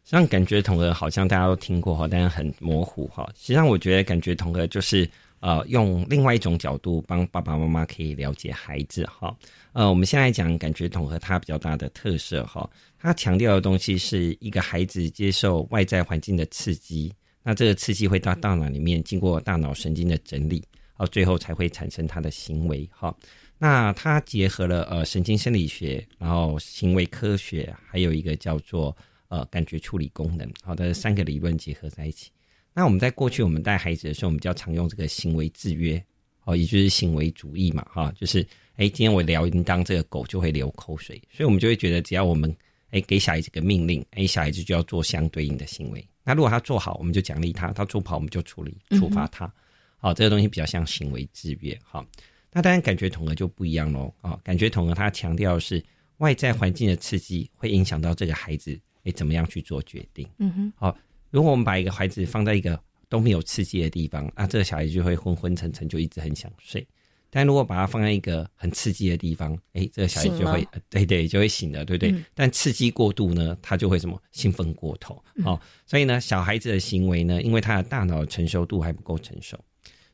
[0.07, 3.29] 像感觉统合，好像大家都听过哈，但是很模糊哈。
[3.35, 5.07] 实际上，我觉得感觉统合就是
[5.41, 9.37] 呃，用另外一种角度帮爸爸妈妈可以了解孩子哈。
[9.73, 20.63] 呃，我们现在讲感觉统合，它比较大的特色哈，它强调的东西是一个孩子接受外在环境的刺激，那这个刺激会到大脑里面经过大脑神经的整理，
[20.97, 23.13] 到最后才会产生他的行为哈。
[23.59, 28.97] 那它结合了呃神经生理学，然后行为科学，还有一个叫做。
[29.29, 32.31] 呃，感觉处理功能，好的三个理论结合在一起。
[32.73, 36.03] 那我们在过去我们带孩子的时候，我们比较常用这个行为制约，
[36.45, 42.55] 哦，也就是行为主义嘛，哈，就是哎，今天我聊铃铛，这个狗就会流口水，所以我们就会觉得，只要我们
[42.91, 46.07] 哎给小孩子个命令，哎，小孩子就要做相对应的行为。
[46.23, 49.51] 那如果他做好，我们就奖励他；他做不好，我们就处理处罚他。
[49.97, 51.77] 好，这个东西比较像行为制约。
[51.83, 52.05] 好，
[52.53, 54.13] 那当然感觉统合就不一样喽。
[54.21, 55.83] 啊，感觉统合它强调是
[56.19, 58.79] 外在环境的刺激会影响到这个孩子。
[59.07, 60.29] 哎，怎么样去做决定？
[60.39, 60.97] 嗯哼，好。
[61.31, 66.87] 如果我们把一个孩子放在一个都没有刺激的地方，啊，这个小孩就会昏昏沉沉，就一直很想睡。
[67.29, 72.15] 但如果把他放在一个很刺激的地方，哎，这个小孩就会，对对，就会醒了，对不对？
[72.33, 75.23] 但刺激过度呢，他就会什么兴奋过头。
[75.43, 79.59] 好，所以呢，小孩子的行为呢，因为他的大脑成熟度还不够成熟，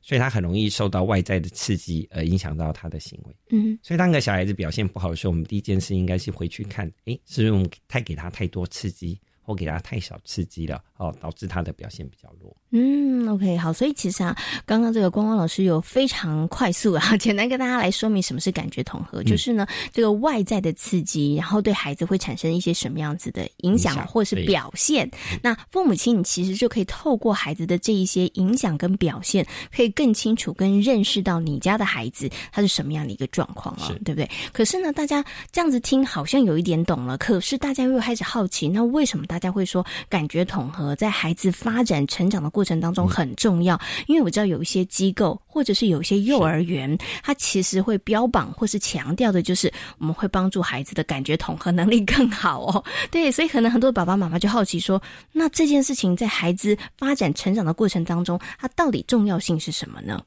[0.03, 3.35] 所以他很容易受到外在的刺激而影响到他的行为。
[3.51, 12.57] 嗯，所以当个小孩子表现不好的时候，我们第一件事应该是回去看，诶，是不是我们太给他太多刺激，或给他太少刺激了，哦，导致他的表现比较弱。
[12.71, 25.11] 嗯，OK，好，所以其实啊，刚刚这个光光老师有非常快速啊，简单跟大家来说明什么是感觉统合，就是呢，这个外在的刺激，然后对孩子会产生一些什么样子的影响或是表现。
[25.43, 34.31] 那父母亲，你其实就可以透过孩子的这一些影响跟表现，可以更清楚跟认识到你家的孩子他是什么样的一个状况啊，对不对？
[34.53, 42.73] 可是呢，大家这样子听好像有一点懂了，可是大家又开始好奇，那为什么大家会说感觉统合在孩子发展成长的过程？
[42.83, 52.85] 当中很重要，因为我知道有一些机构或者是有一些幼儿园，它其实会标榜或是强调的，就是我们会帮助孩子的感觉统合能力更好哦。
[53.11, 55.01] 对，所以可能很多爸爸妈妈就好奇说，
[55.33, 60.21] 那这件事情在孩子发展成长的过程当中，它到底重要性是什么呢？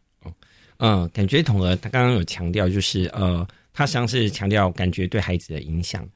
[0.77, 6.07] 嗯，感觉统合，他刚刚有强调，就是呃，他实际上是强调感觉对孩子的影响。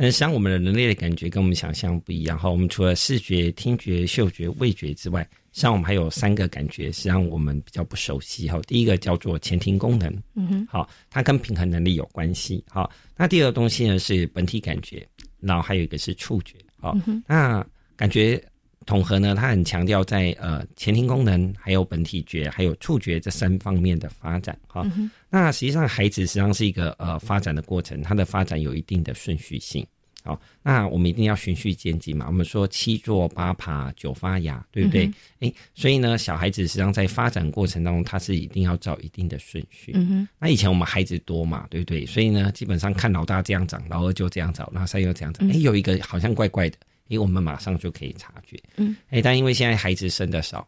[0.00, 2.48] 但是，像我们的人类的感觉跟我们想象不一样哈。
[2.48, 8.60] 我们除了视觉、听觉、嗅觉、味觉之外，像我们还有三个感觉，实际上我们比较不熟悉哈。
[8.68, 12.62] 第一个叫做前庭功能，嗯哼，好，它跟平衡能力有关系。
[12.68, 15.04] 好，那第二个东西呢是本体感觉，
[15.40, 16.54] 然后还有一个是触觉。
[16.80, 18.40] 好，那感觉
[18.86, 24.56] 统合呢，它很强调在呃前庭功能、还有本体觉、还有触觉这三方面的发展。
[24.68, 24.86] 哈，
[25.30, 29.86] 那实际上孩子实际上是一个呃发展的过程，它的发展有一定的顺序性。
[30.24, 32.26] 好，那我们一定要循序渐进嘛。
[32.26, 35.10] 我们说七坐八爬九发芽，对不对？
[35.40, 39.92] 哎，所以呢，小孩子实际上在发展过程当中，他是一定要照一定的顺序。
[39.94, 40.28] 嗯哼。
[40.38, 42.04] 那以前我们孩子多嘛，对不对？
[42.04, 45.48] 所以呢，基本上看老大这样长，老二就这样长，老三又这样长。
[45.48, 46.76] 哎，有一个好像怪怪的，
[47.10, 48.60] 哎，我们马上就可以察觉。
[48.76, 48.96] 嗯。
[49.10, 50.66] 哎，但因为现在孩子生的少。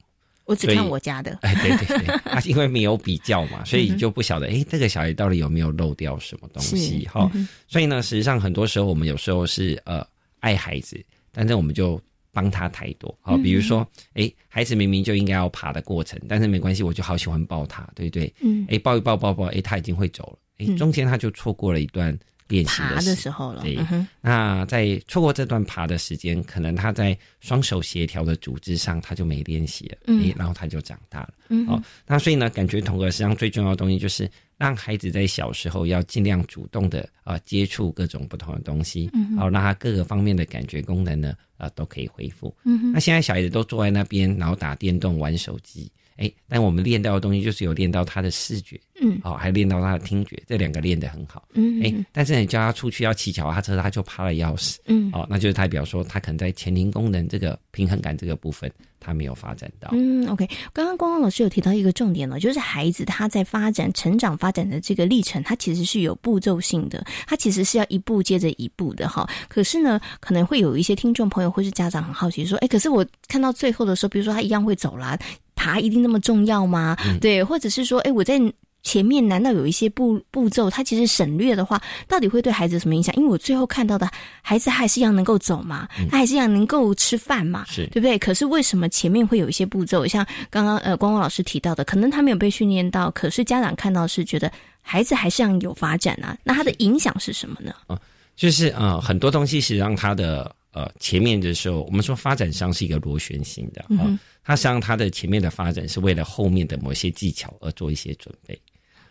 [0.51, 7.31] 我只看我家的，哎，对对对，啊， 因为没有比较嘛， 所以就不晓得，哎，这个小孩到底有没有漏掉什么东西哈？
[7.69, 10.05] 所以呢，实际上很多时候我们有时候是呃
[10.41, 12.01] 爱孩子，但是我们就
[12.33, 18.35] 帮他太多，好，比如说，哎，孩子明明就应该要爬的过程，但是没关系，我就好喜欢抱他，对不对？
[18.41, 22.19] 嗯，哎，抱一抱抱抱，哎，他已经会走了，哎，中间他就错过了一段。
[22.51, 23.79] 练习的时候了，对。
[24.21, 31.67] 那在错过这段爬的时间，可能他在双手协调的组织上，他就没练习了，嗯，然后他就长大了，嗯。
[31.69, 42.93] 哦，那所以呢，感觉统合实际上最重要的东西就是让孩子在小时候要尽量主动的啊接触各种不同的东西，嗯，好让他各个方面的感觉功能呢啊都可以恢复，嗯。
[42.93, 45.91] 那现在小孩子都坐在那边，然后打电动、玩手机。
[46.20, 59.88] 哎，但我们练到的东西就是有练到他的视觉，嗯，哦，还练到他的听觉，这两个练得很好，嗯，哎，但是你叫他出去要骑脚踏车，他就怕了要死，嗯，哦，那就是代表说他可能在前庭功能这个平衡感这个部分，他没有发展到。
[59.92, 69.26] 嗯，OK，刚刚光光老师有提到一个重点呢，就是孩子他在发展、成长、发展的这个历程，他其实是有步骤性的，他其实是要一步接着一步的哈。
[69.48, 75.18] 可是呢，可能会有一些听众朋友或是家长很好奇说，哎，可是我看到最后的时候，比如说他一样会走啦。
[75.61, 76.96] 爬一定那么重要吗？
[77.20, 78.40] 对，或者是说，哎，我在
[78.83, 83.14] 前面难道有一些步步骤，它其实省略的话，到底会对孩子什么影响？
[83.14, 84.09] 因为我最后看到的
[84.40, 88.18] 孩子还是一样能够走嘛，他还是一样能够吃饭嘛，是对不对？
[88.18, 90.07] 可是为什么前面会有一些步骤？
[90.07, 97.75] 像刚刚呃光光老师提到的，可能他没有被训练到，可是家长看到是觉得孩子还是要有发展啊，那他的影响是什么呢？
[97.87, 97.99] 啊，
[98.35, 104.18] 就是呃很多东西是让他的呃前面的时候，我们说发展商是一个螺旋形的啊。
[104.42, 108.59] 它实际上，它的前面的发展是为了后面的某些技巧而做一些准备，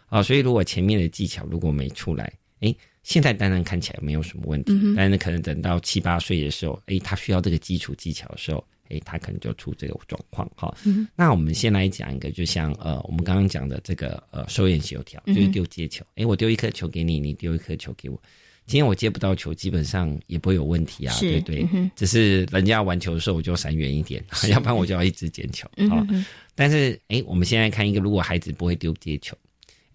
[0.08, 10.76] 啊，所以如果前面的技巧如果没出来，哎，现在当然看起来没有什么问题，但是可能等到七八岁的时候，哎，他需要这个基础技巧的时候，哎，他可能就出这个状况，哈。
[11.16, 18.20] 那我们先来讲一个，就像呃，我们刚刚讲的这个呃，手眼协调，就是丢接球，哎，我丢一颗球给你，你丢一颗球给我。
[18.70, 21.68] 今天我接不到球，基本上也不会有问题啊，对不对？
[21.96, 26.06] 只是人家玩球的时候，我就闪远一点， 要不然我就要一直捡球啊。
[26.54, 29.36] 但是，哎，我们现在看一个，如果孩子不会丢接球，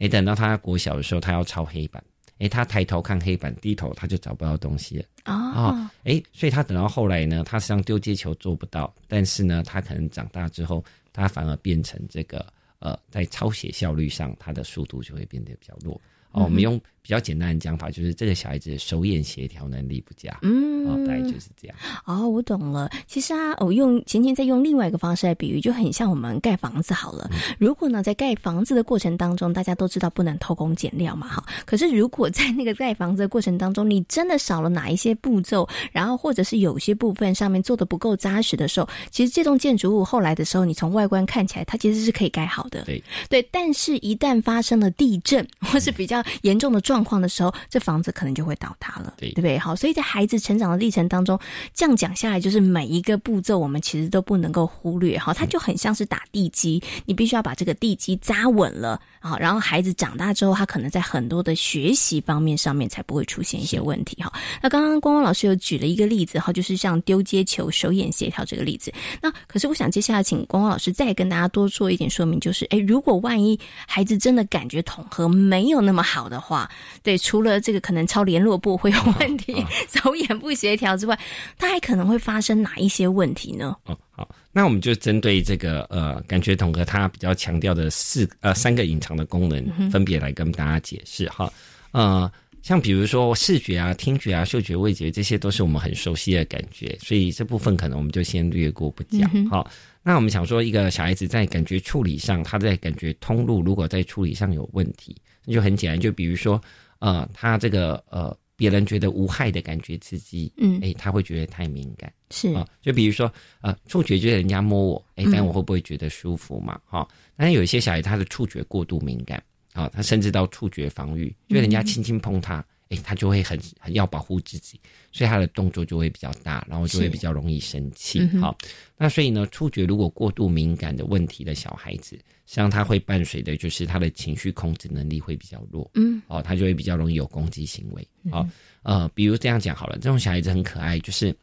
[0.01, 2.03] 哎，等到他国小的时候，他要抄黑板，
[2.39, 5.89] 哎，他抬头看黑板，低头他就找不到东西了啊。
[6.03, 12.45] 哎，所以他等到后来呢，他实际上丢接球做不到，但是呢，他可能长大之后，他反而变成这个
[12.81, 15.95] 呃，在抄写效率上，他的速度就会变得比较弱。
[16.33, 21.77] 哦，我们用比较简单的讲法就是这个小孩子手眼协调能力不佳，嗯，哦，大概就是这样。
[22.07, 22.91] 哦，我懂了。
[23.07, 27.29] 其实啊，我用前天再用另外一个方式来比喻，就很像我们盖房子好了。
[27.59, 31.45] 如果呢，在盖房子的过程当中，大家都知道不能偷工减料嘛，哈。
[31.67, 42.83] 可是如果在那个盖房子的过程当中，你真的少了哪一些步骤，然后或者是有些部分上面做的不够扎实的时候，其实这栋建筑物后来的时候，你从外观看起来，它其实是可以盖好的。
[42.85, 49.59] 对对，但是一旦发生了地震或是比较严重的状况的时候，这房子可能就会倒塌了，对对不对？
[49.59, 51.39] 好，所以在孩子成长的历程当中，
[51.73, 64.33] 这样讲下来，就是每一个步骤我们其实都不能够忽略，哈，它就很像是打地基，你必须要把这个地基扎稳了，好，然后孩子长大之后，他可能在很多的学习方面上面才不会出现一些问题，哈。
[64.63, 68.93] 那刚刚光光老师有举了一个例子，哈，就是像丢接球、手眼协调这个例子。
[69.23, 76.71] 那可是我想接下来请光光老师再跟大家多做一点说明，就是，哎，如果万一孩子真的感觉统合没有那么好的话，
[77.03, 79.55] 对，除了这个可能超联络部会有问题，
[79.89, 81.19] 手眼不协调之外，
[81.59, 83.77] 它还可能会发生哪一些问题呢？
[83.85, 91.53] 哦，好，那我们就针对这个呃感觉统合，它比较强调的四呃三个隐藏的功能，分别来跟大家解释哈。
[91.93, 92.31] 呃，
[92.63, 99.31] 像比如说视觉啊、听觉啊、嗅觉、味觉，这些都是我们很熟悉的感觉，所以这部分可能我们就先略过不讲。
[99.47, 99.71] 好，
[100.03, 106.61] 那我们想说，一个小孩子在感觉处理上，他在感觉通路如果在处理上有问题，那就很简单，就比如说
[106.99, 108.37] 呃，他这个呃。
[108.57, 113.31] 别人觉得无害的感觉刺激，嗯，哎，他会觉得太敏感，是啊，就比如说，
[113.61, 116.81] 呃，触觉就是人家摸我，哎，但我会不会觉得舒服嘛？
[116.87, 119.43] 哈，但是有一些小孩他的触觉过度敏感，
[119.73, 122.65] 啊，他甚至到触觉防御，就人家轻轻碰他，
[122.95, 124.81] 哎，他就会很很要保护自己，
[125.11, 128.27] 所以他的动作就会比较大，然后就会比较容易生气。
[128.41, 128.57] 好，
[128.97, 132.19] 那所以呢，触觉如果过度敏感的问题的小孩子。
[132.47, 138.47] 实际上，他会伴随的就是他的情绪控制能力会比较弱，嗯，哦，他就会比较容易有攻击行为，哦，
[138.83, 141.35] 呃，比如这样讲好了，这种小孩子很可爱，就是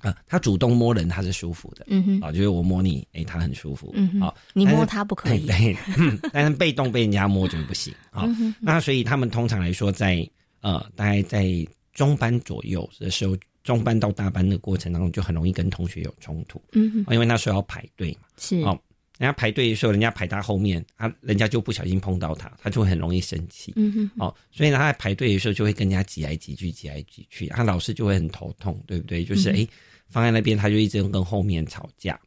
[0.00, 5.76] 啊，他主动摸人他是舒服的，嗯哼，啊，就是我摸你，哎，他很舒服，嗯好，你摸他不可以，对，
[6.32, 8.28] 但是被动被人家摸就不行，好，
[8.58, 10.28] 那所以他们通常来说，在
[10.60, 11.46] 呃，大概在
[11.92, 18.78] 中班左右的时候，中班到大班的过程当中，就很容易跟同学有冲突，嗯哼，因为那时候要排队嘛，是，哦。
[19.18, 23.70] 人家排队的时候，人家排他后面，他人家就不小心碰到他，他就会很容易生气。
[23.76, 29.22] 嗯哼，哦，所以呢，他在排队的时候就会跟人家挤来挤去，挤来挤去，他老师就会很头痛，对不对？
[29.22, 29.68] 就是哎，
[30.08, 32.18] 放在那边，他就一直跟后面吵架。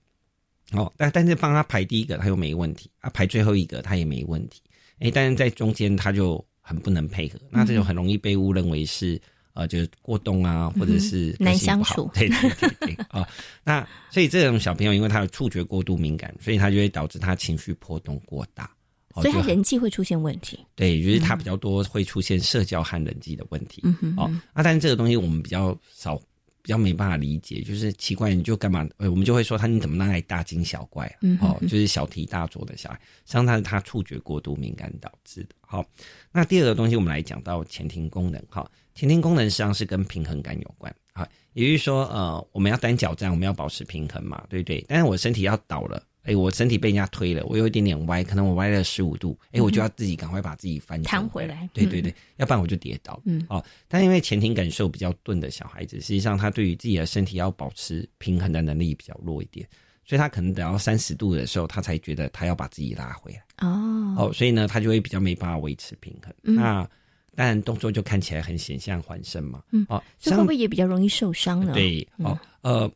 [0.73, 4.61] 哦，但但是帮他排第一个，他又没问题；啊，排最后一个，他也没问题。
[4.99, 9.21] 哎，但是在中间他就很不能配合，那这种很容易被误认为是。
[9.55, 13.23] 呃，就是过动啊，或者是难相处， 对对对对啊。
[13.63, 18.67] 那所以这种小朋友，因为他的触觉过度敏感，所以他就会导致他情绪波动过大，
[19.13, 20.57] 所以他人际会出现问题。
[20.73, 23.79] 对，就是他比较多会出现社交和人际的问题。
[23.83, 26.19] 嗯哼，哦，啊，但是这个东西我们比较少。
[26.63, 28.87] 比较没办法理解，就是奇怪，你就干嘛？
[28.97, 31.19] 呃，我们就会说他你怎么那爱大惊小怪啊？
[31.41, 35.49] 哦，就是小题大做的小孩，实际上他是他触觉过度敏感导致的。
[35.59, 35.85] 好，
[36.31, 38.41] 那第二个东西我们来讲到前庭功能。
[38.49, 40.95] 哈，前庭功能实际上是跟平衡感有关。
[41.13, 44.83] 好，也就是说，呃，我们要单脚站，我们要保持平衡嘛，对不对？
[44.87, 46.01] 但是我身体要倒了。
[46.23, 51.69] 哎，我身体被人家推了，我有一点点歪，可能我歪了十五度，哎，我就要自己赶快把自己翻弹回来。
[51.73, 53.21] 对对对，要不然我就跌倒。
[53.25, 59.67] 嗯，哦，但因为前庭感受比较钝的小孩子，实际上他对于自己的身体要保持平衡的能力比较弱一点，
[60.05, 63.67] 所以他可能等到三十度的时候，他才觉得他要把自己拉回来。
[63.67, 66.33] 哦哦，所以呢，他就会比较没办法维持平衡。
[66.41, 66.89] 那
[67.35, 69.61] 当然动作就看起来很险象环生嘛。
[69.71, 71.73] 嗯，哦，所以会不会也比较容易受伤呢？
[71.73, 72.89] 对，哦，呃。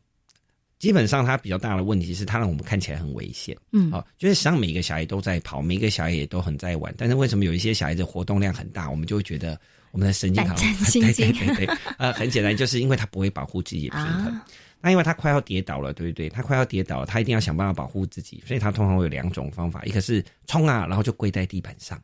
[0.78, 3.56] 基本上，它比较大的问题是，它让我们看起来很危险。
[3.72, 6.94] 嗯，好，就是实际上每个小孩都在跑，每个小孩也都很在玩。
[6.96, 9.58] 但是为什么有一些小孩子活动量很大，我们就会觉得
[9.90, 10.54] 我们的神经好
[10.92, 11.66] 对对对对，
[11.98, 14.40] 呃，很简单，就是因为他不会保护自己的平衡。
[14.80, 16.28] 那因为他快要跌倒了，对不对？
[16.28, 22.00] 他快要跌倒了，他一定要想办法保护自己，所以他通常会有两种方法：一个是冲啊，然后就跪在地板上，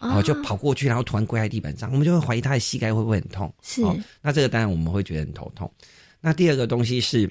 [0.00, 3.52] 然后就跑过去，然后突然跪在地板上，我们就会怀疑他的膝盖会不会很痛。
[3.62, 3.82] 是，
[4.22, 5.68] 那这个当然我们会觉得很头痛。
[6.20, 7.28] 那第二个东西是。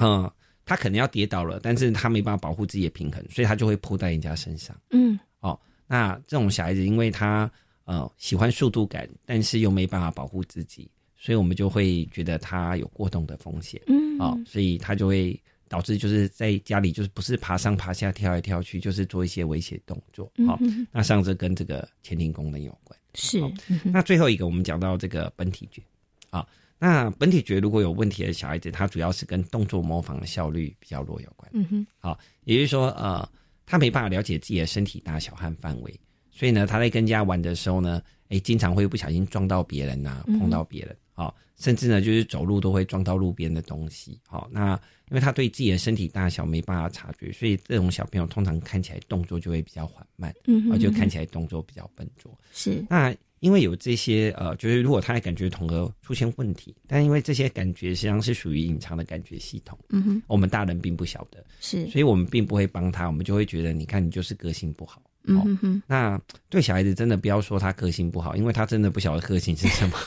[0.00, 0.30] 嗯，
[0.64, 4.76] 他可能要跌倒了，但是他没办法保护自己的平衡，所以他就会扑在人家身上。
[4.90, 7.50] 嗯，哦，那这种小孩子，因为他
[7.84, 13.80] 呃喜欢速度感，但是又没办法保护自己，所以我们就会觉得他有过动的风险。
[13.86, 20.30] 嗯，哦，所以他就会导致就是在家里就是不是爬上爬下跳来跳去，就是做一些危险动作。
[20.46, 20.58] 好，
[20.92, 22.98] 那上这跟这个前庭功能有关。
[23.14, 23.40] 是，
[23.84, 25.82] 那最后一个我们讲到这个本体觉，
[26.30, 26.46] 啊。
[26.78, 31.50] 那本体觉如果有问题的小孩子，他主要是跟动作模仿的效率比较弱有关。
[31.52, 33.28] 嗯哼，好，也就是说，呃，
[33.66, 36.00] 他没办法了解自己的身体大小和范围，
[36.30, 44.72] 所以呢，他在跟人家玩的时候呢，哎，经常会不小心撞到别人呐，碰到别人，好，甚至呢，就是走路都会撞到路边的东西，好，那
[45.10, 52.84] 因为他对自己的身体大小没办法察觉，所以这种小朋友通常看起来动作就会比较缓慢，嗯，就看起来动作比较笨拙，是。
[52.88, 65.02] 那因为有这些呃，就是如果他的感觉统合出现问题，但因为这些感觉实际上是属于隐藏的感觉系统，嗯哼，我们大人并不晓得，是，所以我们并不会帮他，我们就会觉得，你看你就是个性不好。
[65.30, 66.18] 嗯哼，那
[66.48, 69.98] 对小孩子真的不要说他个性不好，因为他真的不晓得个性是什么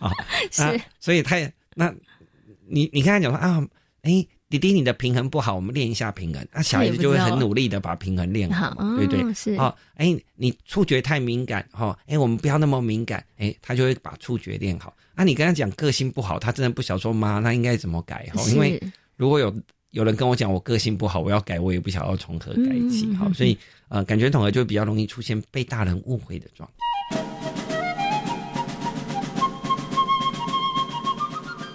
[0.00, 0.12] 啊。
[0.50, 1.36] 是，所以他
[1.74, 1.94] 那，
[2.66, 3.66] 你你跟他讲说啊，
[4.02, 6.46] 哎，弟弟你的平衡不好，我们练一下平衡。
[6.52, 9.34] 那小孩子就会很努力的把平衡练好，对不对？
[9.34, 14.94] 是哦，哎，你触觉太敏感哈，哎，我们不要那么敏感，哎，他就会把触觉练好。
[15.14, 18.42] 那你跟他讲个性不好，他真的不晓得说妈，那应该怎么改哈？
[18.50, 18.82] 因为
[19.16, 19.54] 如果有。
[19.92, 23.56] 有人跟我讲我个性不好，我要改，我也不晓得从何改起，好，所以
[23.88, 27.37] 呃，感觉统合就比较容易出现被大人误会的状态。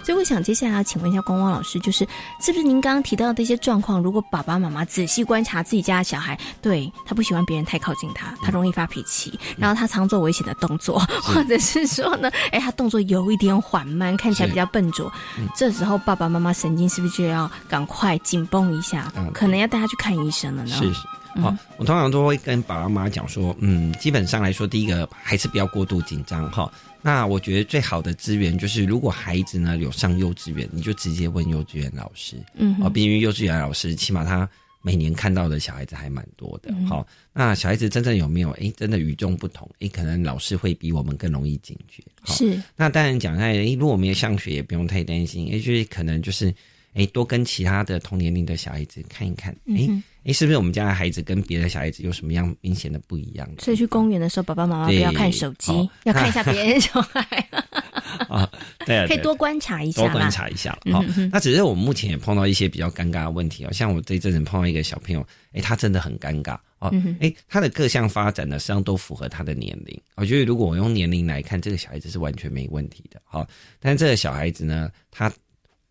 [0.04, 2.06] 所以我想接下来要请问一下光光老师，就是
[2.40, 4.02] 是不是您刚刚提到的一些状况？
[4.02, 15.10] 如果爸爸妈妈仔细观察自己家的小孩，对他不喜欢别人太靠近他，他容易发脾气，然后他常做危险的动作，或者是说呢，哎，他动作有一点缓慢，看起来比较笨拙，
[15.56, 19.10] 这时候爸爸妈妈神经是不是就要赶快紧绷一下？
[19.32, 20.76] 可能要带他去看医生了呢？
[20.76, 21.00] 是是。
[21.40, 26.70] 好，我通常都会跟爸爸妈妈讲说，嗯，基本上来说，第一个还是不要过度紧张哈。
[27.06, 34.48] 那我觉得最好的资源就是，如果孩子呢有上幼稚园，你就直接问幼稚园老师，嗯，啊，毕竟幼稚园老师起码他
[34.80, 42.58] 每年看到的小孩子还蛮多的，好，那小孩子真正有没有，哎，真的与众不同，哎，可能老师会比我们更容易警觉，是。
[42.74, 46.50] 那当然讲哎，如果没有上学，也不用太担心，也，就是可能就是，
[46.94, 50.02] 哎，多跟其他的同年龄的小孩子看一看，哎。
[50.24, 53.48] 哎，是不是我们家的孩子跟别的小孩子有什么样明显的不一样？
[53.58, 55.72] 所以去公园的时候，爸爸妈妈不要看手机，
[56.04, 57.20] 要看一下别人小孩。
[58.28, 58.48] 啊，
[58.86, 60.76] 对，可以多观察一下，多观察一下。
[60.92, 61.02] 好，
[61.32, 63.72] 那只是我们目前也碰到一些比较尴尬的问题哦。
[63.72, 66.90] 像我这阵子碰到一个小朋友，哎，他真的很尴尬哦。
[67.20, 70.00] 哎，他的各项发展呢，实际上都符合他的年龄。
[70.14, 73.20] 我觉得如果我用年龄来看，这个小孩子是完全没问题的。
[73.24, 73.46] 好，
[73.80, 75.30] 但是这个小孩子呢，他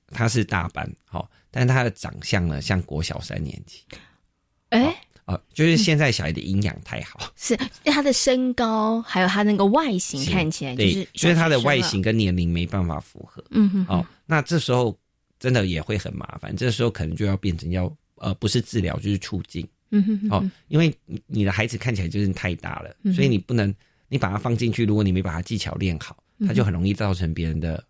[0.08, 3.82] 他是大班，好，但他的长相呢，像国小三年级。
[4.74, 4.96] 哎，
[5.26, 7.56] 哦，就是现在小孩的营养太好，是
[7.86, 13.44] 他的身高还有他那个外形看起来就是，所以他的外形跟年龄没办法符合。
[13.52, 14.98] 嗯哼，哦，那这时候
[15.40, 19.68] 真的也会很麻烦，这时候可能就要变成要呃，不是治疗就是促进。
[19.92, 20.92] 嗯哼，哦，因为
[21.28, 23.72] 你的孩子看起来就是太大了，所以你不能
[24.10, 26.18] 你把它放进去，如果你没把它技巧练好，
[26.48, 27.84] 他就很容易造成别人的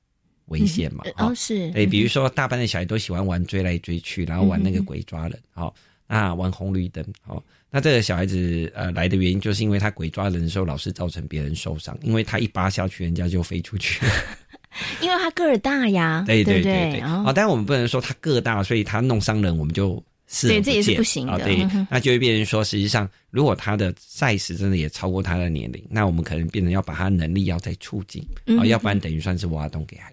[0.47, 1.05] 危险嘛。
[1.15, 5.73] 哦，是，对，比如说大班的小孩都喜欢玩追来追去，然后玩那个鬼抓人，好。
[6.13, 14.05] 啊，玩红绿灯，好，那这个小孩子呃来的原因，就是因为他鬼抓人的时候，老是造成别人受伤，因为他一扒下去，人家就飞出去。
[15.01, 21.39] 因为他个儿大呀，对对对对，啊，但是我们不能说他个大，所以他弄伤人，我们就视对，这也是不行的。
[21.43, 28.23] 对， 那就会变成说，实际上如果他的赛事真的也超过他的年龄，那我们可能变成要把他能力要再促进
[28.59, 30.11] 啊，要不然等于算是挖洞给孩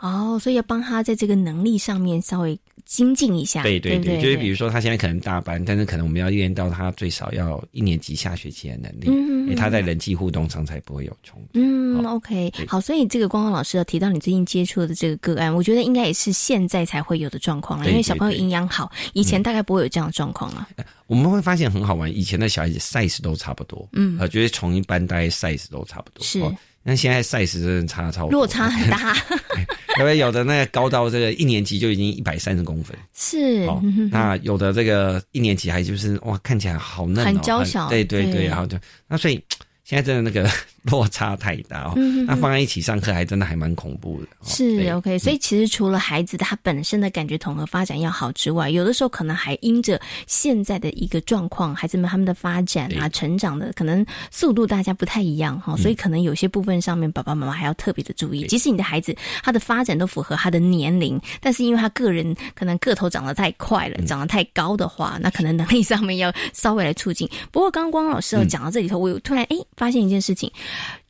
[0.00, 3.62] 哦，所以要帮他在这个能力上面稍微精进一下。
[3.62, 11.48] 对对对，就是比如说他现在可能大班，但是可能我们要练到他最少要一年级下学期的能力，因为他在人际互动上才不会有冲突。
[11.54, 20.68] 嗯，OK，好，所以这个光光老师有提到你最近接触的这个个案，我觉得应该也是现在才会有的状况了，因为小朋友营养好，以前大概不会有这样的状况了。
[21.06, 26.40] 我们会发现很好玩，以前的小孩子 size 都差不多，嗯，啊，觉得从一般大概 size 都差不多，是。
[26.84, 29.16] 那现在 size 真的差超，落差很大，
[29.98, 33.66] 因为有的那个高到这个一年级就已经一百三十公分，是，
[34.12, 38.78] 那有的这个一年级还就是哇，看起来好嫩，很娇小，对对对，然后就
[39.08, 39.42] 那所以。
[39.86, 40.50] 现在真的那个
[40.90, 41.94] 落差太大哦，
[42.26, 44.28] 那放在一起上课还真的还蛮恐怖的。
[44.42, 58.46] 是 OK，所以其实除了孩子他本身的感觉统合发展要好之外，有的时候可能还因着现在的一个状况，孩子们他们的发展啊、成长的可能速度大家不太一样哈，所以可能有些部分上面爸爸妈妈还要特别的注意。
[58.46, 67.26] 即使你的孩子他的发展都符合他的年龄，但是因为他个人可能个头长得太快了，长得太高的话，那可能能力上面要稍微来促进。
[67.50, 69.56] 不过刚刚光老师讲到这里头，我有突然哎。
[69.76, 70.50] 发现一件事情，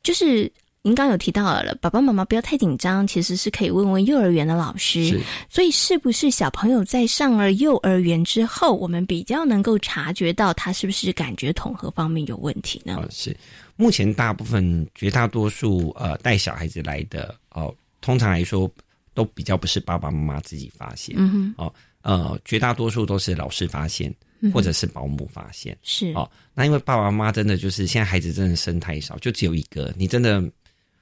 [0.03, 0.51] 就是
[0.81, 5.19] 您刚有提到了，爸爸妈妈不要太紧张，其实是可以问问幼儿园的老师。
[5.49, 13.03] 所以是不是小朋友在上了幼儿园之后，我们比较能够察觉到他是不是感觉统合方面有问题呢？
[13.09, 13.35] 是，
[13.75, 18.69] 目前大部分绝大多数呃带小孩子来的哦，通常来说
[19.15, 24.13] 都比较不是爸爸妈妈自己发现，嗯哼，哦呃，绝大多数都是老师发现。
[24.53, 25.77] 或者是保姆发现。
[25.83, 30.41] 是哦，那因为爸爸妈妈真的就是现在孩子真的生太少，就只有一个，你真的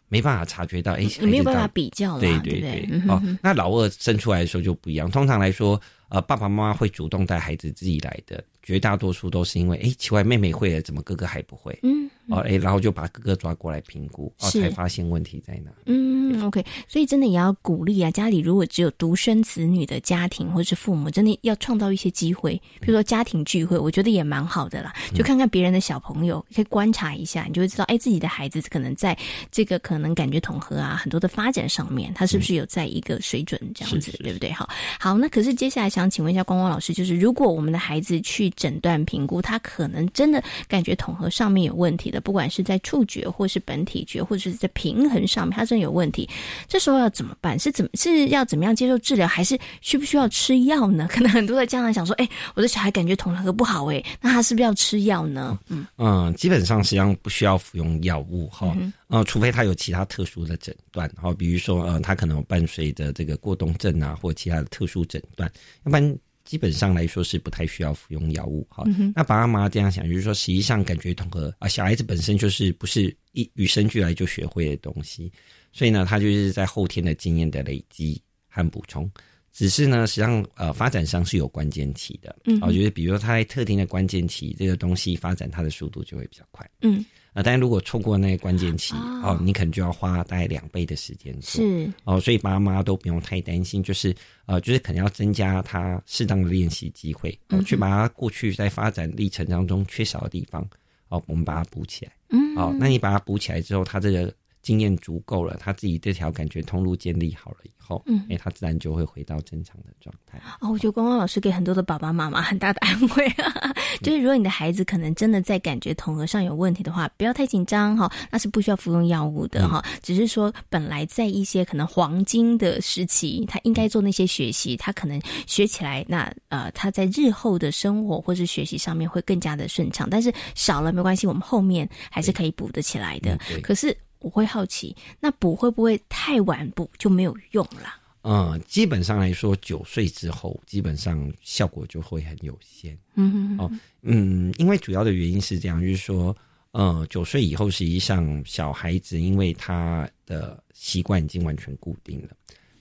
[0.08, 3.02] 没办法察觉到，哎，你没有办法比较了，对对对。
[3.08, 5.10] 哦，那老二生出来的时候就不一样。
[5.10, 5.80] 通常来说，
[6.10, 11.78] 呃，爸爸妈妈会主动带孩子自己来的，绝大多数都是因为，哎，奇怪，妹妹会了，怎么哥哥还不会？
[11.84, 12.10] 嗯。
[12.30, 15.72] 哦，哎，然后就把哥哥抓过来评估，哦，才发现问题在哪。
[15.86, 24.94] 嗯，OK，所以真的也要鼓励啊，家里如果只有独生子女的家庭或者是父母，真的要创造一些机会，比如说家庭聚会，我觉得也蛮好的啦。
[25.14, 29.18] 就看看别人的小朋友，可以观察一下，你就会知道，哎，自己的孩子可能在
[29.52, 34.50] 这个可能感觉统合啊，很多的发展上面，他是不是有在一个水准这样子，对不对？
[34.52, 46.30] 好，好，那可是接下来想请问一下光光老师，就是如果我们的孩子去诊断评估，他可能真的感觉统合上面有问题的，不管是在触觉，或是本体觉，或者是在平衡上面，他真的有问题。
[46.68, 47.60] 这时候要怎么办？
[47.60, 51.08] 是怎么是要怎么样接受治疗，还是需不需要吃药呢？
[51.12, 58.76] 可能很多的家长想说：“哎，我的小孩感觉统合不好，哎，那他是不是要吃药呢？”嗯嗯，基本上实际上不需要服用药物哈，
[59.08, 65.52] 呃，除非他有其他特殊的诊断，哈，比如说呃，他可能伴随着这个过动症啊，或其他的特殊诊断，
[65.86, 66.18] 要不然。
[66.44, 68.84] 基本上来说是不太需要服用药物哈。
[69.16, 75.32] 那爸爸妈妈这样想，就是说，实际上感觉统合啊，小孩子本身就是不是一与生俱来就学会的东西，
[75.72, 79.10] 所以呢，他就是在后天的经验的累积和补充。
[79.52, 82.36] 只是呢，实际上呃，发展上是有关键期的。
[82.46, 86.70] 嗯，我觉得比如说他在特定的关键期，这个东西发展它的速度就会比较快。
[86.82, 87.06] 嗯。
[87.34, 91.62] 啊，但是如果错过那个关键期哦，你可能就要花大概两倍的时间做。
[91.64, 94.16] 是哦，所以爸妈都不用太担心，就是
[94.46, 100.66] 呃，就是可能要增加他适当的练习机会，哦，去把他过去在发展历程当中缺少的地方，
[101.10, 102.12] 哦，我们把它补起来。
[102.30, 104.34] 嗯，哦，那你把它补起来之后，他这个。
[104.64, 110.42] 经验足够了，他自己这条感觉通路建立好了以后，嗯，哎，他自然就会回到正常的状态。
[110.62, 133.38] 哦，我觉得光光老师给很多的爸爸妈妈很大的安慰啊， 就是如果你的孩子可能真的在感觉统合上有问题的话，不要太紧张哈，那是不需要服用药物的哈，只是说本来在一些可能黄金的时期，他应该做那些学习，他可能学起来，那呃，他在日后的生活或是学习上面会更加的顺畅，但是少了没关系，我们后面还是可以补得起来的。
[133.62, 133.94] 可是。
[134.24, 137.94] 我会好奇，那补会不会太晚补就没有用了？
[138.22, 142.98] 嗯，基本上来说，九岁之后基本上效果就会很有限。
[143.16, 143.70] 嗯哦，
[144.02, 146.34] 嗯，因为主要的原因是这样，就是说，
[146.72, 152.30] 呃，九岁以后实际上小孩子因为他的习惯已经完全固定了，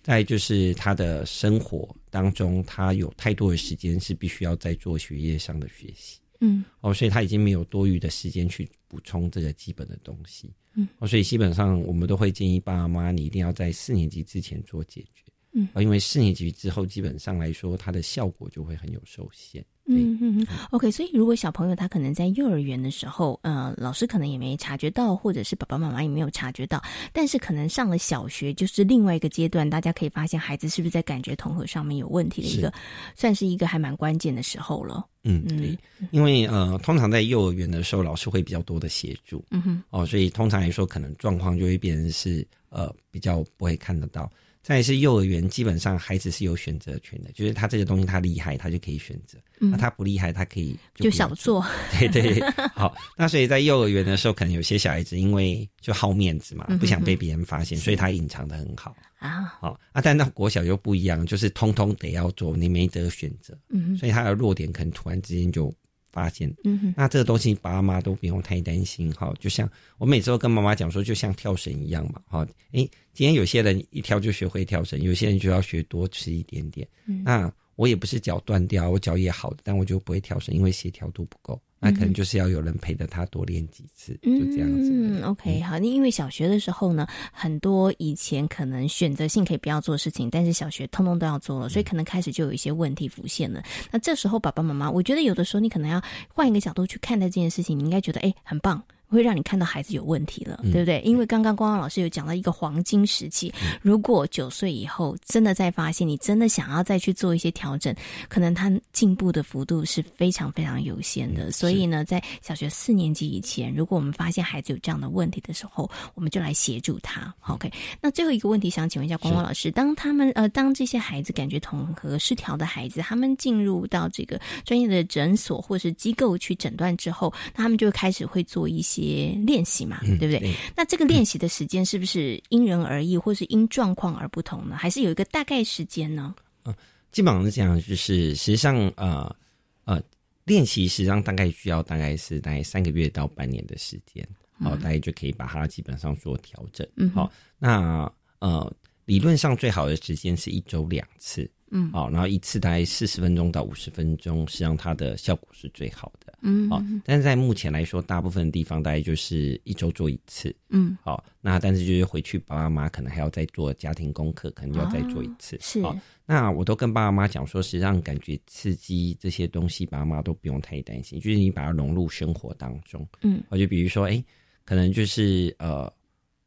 [0.00, 6.20] 再就是他的生活当中，他有太多的时间是必须要在做学业上的学习。
[6.44, 10.52] 嗯，哦，所以他已经没有多余的时间去补充这个基本的东西。
[10.74, 15.24] 嗯，哦，所以基本上我们都会建议爸爸妈妈，你一定要在四年级之前做解决。
[15.52, 19.64] 嗯，因为四年级之后，基本上来说，它的效果就会很有受限。
[19.84, 20.90] 嗯嗯嗯，OK。
[20.90, 32.72] 所以如果小朋友他可能在幼儿园的时候，呃，老师可能也没察觉到，或者是爸爸妈妈也没有察觉到，但是可能上了小学，就是另外一个阶段，大家可以发现孩子是不是在感觉统合上面有问题的一个，
[33.16, 35.04] 算是一个还蛮关键的时候了。
[35.24, 35.76] 嗯，对，
[36.10, 39.44] 因为呃，通常在幼儿园的时候，老师会比较多的协助。
[39.50, 44.30] 嗯哼，哦，所以通常来说，可能状况就会变成是呃，比较不会看得到。
[44.62, 51.64] 再是幼儿园，基本上孩子是有选择权的，就是他这个东西他厉害，他就可以选择；那他不厉害，他可以就少做。
[51.98, 52.40] 对对，
[52.74, 52.94] 好。
[53.16, 59.52] 那所以在幼儿园的时候，可能有些小孩子因为就好面子嘛，不想被别人发现，所以他隐藏的很好啊。
[59.60, 63.58] 好啊，但那国小就不一样，就是通通得要做，你没得选择。
[63.68, 65.74] 嗯，所以他的弱点可能突然之间就。
[66.12, 69.32] 发现，嗯哼，那这个东西爸妈都不用太担心哈。
[69.40, 72.46] 就像我每次都跟妈妈讲说，就像跳绳一样嘛，哈。
[72.72, 76.86] 诶，今天有些人一跳就学会跳绳，有些人就要学多吃一点点。
[77.06, 81.60] 嗯，那我也不是脚断掉，我脚也好的，但我就不会跳绳，因为协调度不够。
[81.84, 84.90] 那可能就是要有人陪着他多练几次，就这样子。
[84.92, 85.76] 嗯，OK，好。
[85.78, 93.60] 因为小学的时候呢，很多以前可能选择性可以不要做事情，但是小学通通都要做了，所以可能开始就有一些问题浮现了。
[93.90, 98.80] 那这时候爸爸妈妈，我觉得有的时候你可能要换一个角度去看待这件事情，你应该觉得哎，很棒。
[99.16, 101.00] 会让你看到孩子有问题了，对不对？
[101.04, 103.52] 因为刚刚光光老师有讲到一个黄金时期，
[103.82, 107.94] 如果九岁以后真的再发现，你真的想要再去做一些调整，
[108.28, 111.52] 可能他进步的幅度是非常非常有限的。
[111.52, 117.34] 所以呢，在小学四年级以前，如果我们发现孩子有这样的问题的时候，我们就来协助他。
[117.48, 129.01] OK，那最后一个问题想请问一下光光老师，当他们呃，当这些孩子感觉统合失调的孩子，他们进入到这个专业的诊所或是机构去诊断之后，那他们就开始会做一些。
[129.02, 130.54] 些练习嘛，对不对？
[130.76, 134.76] 那这个练习的时间是不是因人而异，或是因状况而不同呢？
[134.76, 136.34] 还是有一个大概时间呢？
[136.64, 136.74] 嗯
[137.10, 139.36] 基本上是这样，就是实际上，呃
[139.84, 140.02] 呃，
[140.44, 144.26] 练习实际上大概需要大概是大概三个月到半年的时间，
[144.58, 146.88] 好，大概就可以把它基本上做调整。
[146.96, 148.74] 嗯，好，那呃，
[149.04, 151.50] 理论上最好的时间是一周两次。
[151.74, 156.38] 嗯，好，然后一次大概四十分钟到五十分钟，实际上它的效果是最好的。
[156.42, 160.54] 嗯，好，但是在目前来说，大部分地方大概就是一周做一次。
[160.68, 165.56] 嗯，好，那但是就是回去爸爸妈妈可能还要再做家庭功课，可能要再做一次。
[165.62, 165.82] 是，
[166.26, 173.08] 那我都跟爸爸妈妈讲说，实际上感觉刺激这些东西，爸爸妈妈都不用太担心，就是你把它融入生活当中。
[173.22, 174.22] 嗯，我就比如说，哎，
[174.66, 175.90] 可能就是呃。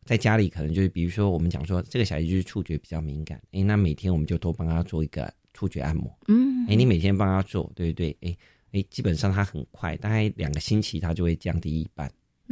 [0.05, 8.15] 在家里可能就是，比如说我们讲说这个小孩就是触觉比较敏感，哎，那每天我们就多帮他做一个触觉按摩，嗯，哎，你每天帮他做，对不对？
[8.21, 8.37] 哎
[8.71, 12.07] 哎，基本上他很快，大概两个星期他就会降低一半，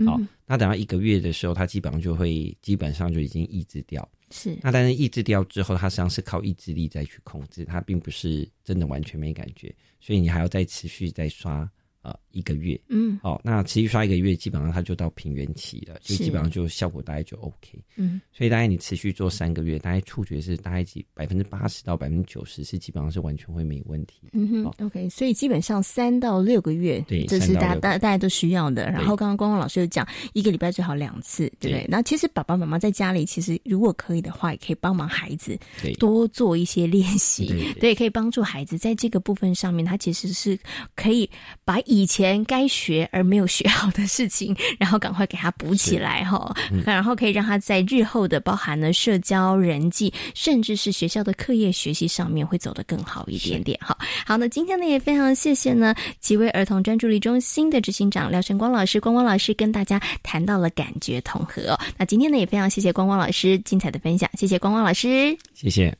[0.05, 11.69] 好，那等到一个月的时候，他基本上就会基本上就已经抑制掉，是，那但是抑制掉之后，他实际上是靠意志力再去控制，他并不是真的完全没感觉，所以你还要再持续再刷。
[12.03, 28.91] 呃，一个月，嗯，好，那持续刷一个月，基本上它就到平原期了，就基本上就效果大概就 OK，嗯，所以大概你持续做三个月，大概触觉是大概几百分之八十到百分之九十是基本上是完全会没问题，嗯哼，OK，所以基本上三到六个月，对，这是大家大大家都需要的。
[28.91, 31.85] 然后刚刚光光老师有讲，一个礼拜最好两次，对不对？
[31.87, 35.57] 那其实爸爸妈妈在家里，其实如果可以的话，也可以帮忙孩子
[35.99, 37.47] 多做一些练习，
[37.79, 40.59] 对，可以帮助孩子在这个部分上面，他其实是
[40.97, 41.29] 可以
[41.63, 41.79] 把。
[41.85, 46.51] 以前该学而没有学好的事情， 然后赶快给他补起来哈，
[46.83, 53.95] 然后可以让他在日后的包含了社交、人际，甚至是学校的课业学习上面会走得更好一点点哈。
[54.25, 61.77] 好，那今天呢也非常谢谢呢几位儿童专注力中心的执行长廖晨光老师，光光老师跟大家谈到了感觉统合。
[61.97, 65.95] 那今天呢也非常谢谢光光老师精彩的分享，谢谢光光老师，谢谢。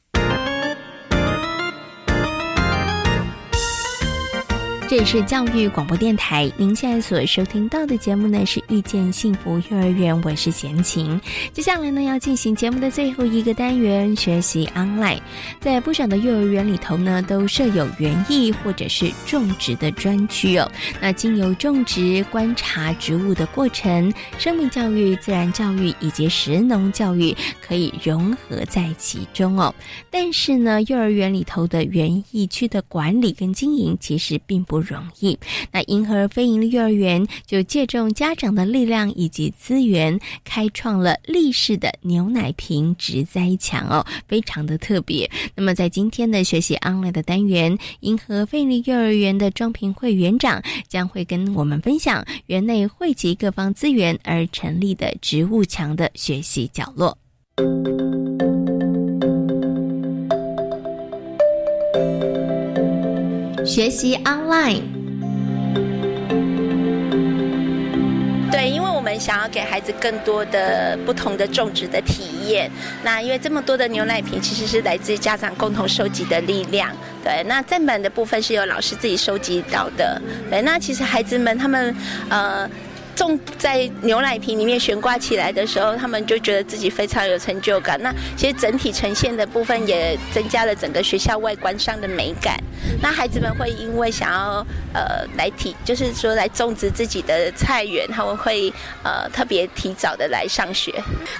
[4.89, 11.19] 这里是教育广播电台，您现在所收听到的节目呢是遇见幸福幼儿园，我是贤琴。
[11.51, 15.19] 接下来呢要进行节目的最后一个单元，学习 online。
[15.59, 20.69] 在不少的幼儿园里头呢，都设有园艺或者是种植的专区哦。
[21.01, 29.73] 那经由种植、观察植物的过程，生命教育、自然教育以及食农教育可以融合在其中哦。
[30.11, 34.72] 但是呢，幼儿园里头的园艺区的管理跟经营其实并不。
[34.74, 35.38] 不容易，
[35.71, 45.30] 那银河非营利幼儿园就借重家长的力量以及资源，开创了立式的牛奶瓶植栽墙哦，非常的特别。
[45.53, 57.15] 那么在今天的学习 online 的单元，银河非营利幼儿园的庄平会园长将会跟我们分享园内汇集各方资源而成立的植物墙的学习角落。
[63.74, 64.84] 学习 online，
[68.51, 72.69] 对，因为我们想要给孩子更多的不同的种植的体验。
[73.03, 76.91] 那因为这么多的牛奶瓶，其实是来自家长共同收集的力量。
[77.24, 80.21] 对，那正版的部分是由老师自己收集到的。
[80.51, 81.95] 对，那其实孩子们他们
[82.30, 82.69] 呃。
[83.16, 88.01] 种在牛奶瓶里面悬挂起来的时候，他们就觉得自己非常有成就感。
[88.01, 92.57] 那其实整体呈现的部分也增加了整个学校外观上的美感。
[93.01, 98.72] 那孩子们会因为想要呃来提，就是说来种植自己的菜园，他们会
[99.03, 100.91] 呃特别提早的来上学。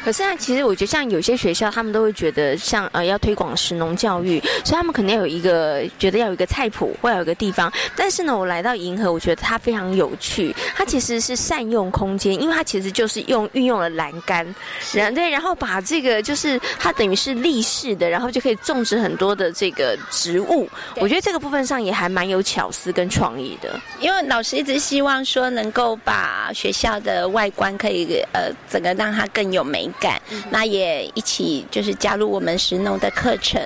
[0.05, 7.71] 可是啊，其实我觉得像有些学校，他们都会觉得像呃要推广食农教育，所以他们肯定要有一个觉得要有一个菜谱，或有一个地方。
[7.95, 11.62] 但是呢，我来到银河，我觉得它非常有趣，它其实是善。
[11.72, 14.45] 用空间，因为它其实就是用运用了栏杆，
[14.93, 20.68] 然对，然后把这个就是它等于是立式的，然后就可以种植很多的这个植物。
[20.95, 23.80] 我觉得这个部分上也还蛮有巧思跟创意的。
[23.99, 33.61] 因为老师一直希望说能够把学校的外观可以呃整个让它更有美感，那也一起就是加入我们石农的课程。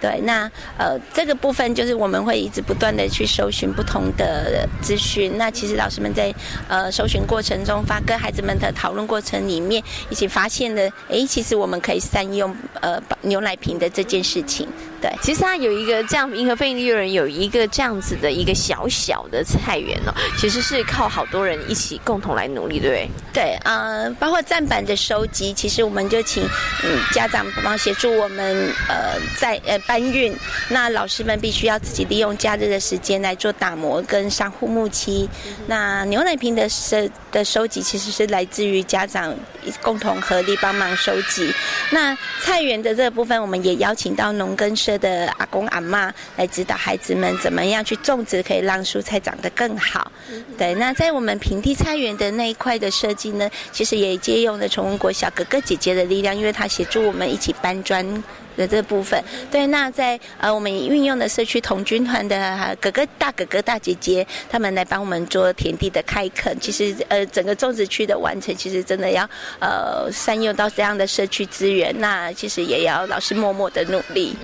[0.00, 5.36] 对，那呃，这个部分就是我们会一直不断的去搜寻不同的资讯。
[5.36, 6.34] 那其实老师们在
[6.68, 14.66] 呃搜寻过程中，发跟孩子们的讨论过程里面，一起发现了，哎，其实我们可以善用呃牛奶瓶的这件事情。
[15.00, 23.08] 对，其实它有一个这样，银河飞利幼儿园有一个这样子的一个小小的菜园哦，其实是靠好多人一起共同来努力，对不对？
[23.32, 26.44] 对，呃，包括站板的收集，其实我们就请
[26.84, 28.56] 嗯家长帮忙协助我们
[28.88, 30.36] 呃在呃搬运，
[30.68, 35.28] 那老师们必须要自己利用假日的时间来做打磨跟上护木漆。
[35.66, 39.34] 那牛奶瓶的收的收集，其实是来自于家长
[39.82, 41.52] 共同合力帮忙收集。
[41.90, 50.10] 那菜园的这个部分，我们也邀请到农耕社的阿公阿妈来指导孩子们怎么样去种植，可以让蔬菜长得更好。
[50.56, 58.22] 对，那在我们平地菜园的那一块的设计呢，其实也借用了崇文国小哥哥姐姐的力量，因为他协助我们一起搬砖。
[58.60, 66.54] 的这部分，对，那在呃，我们运用的社区童军团的哥哥、大哥哥、大姐姐，他们来帮我们做田地的开垦。
[66.60, 69.28] 其实，呃，整个种植区的完成，其实真的要
[69.60, 71.98] 呃善用到这样的社区资源。
[71.98, 74.36] 那其实也要老师默默的努力。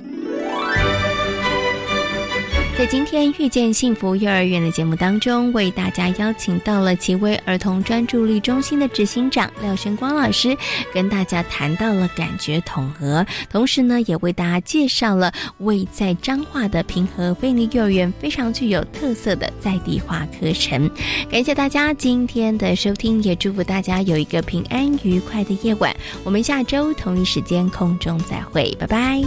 [2.77, 10.55] 在今天遇见幸福幼儿园的节目当中，为大家邀请到了奇威儿童专注力中心的执行长廖玄光老师，
[10.93, 20.87] 跟大家谈到了感觉统合，同时呢，也为大家介绍了位在彰化的平和菲尼幼儿园非常具有特色的在地化课程。
[21.31, 25.91] 感谢大家今天的收听，也祝福大家有一个平安愉快的夜晚。
[26.23, 29.23] 我们下周同一时间空中再会，拜拜。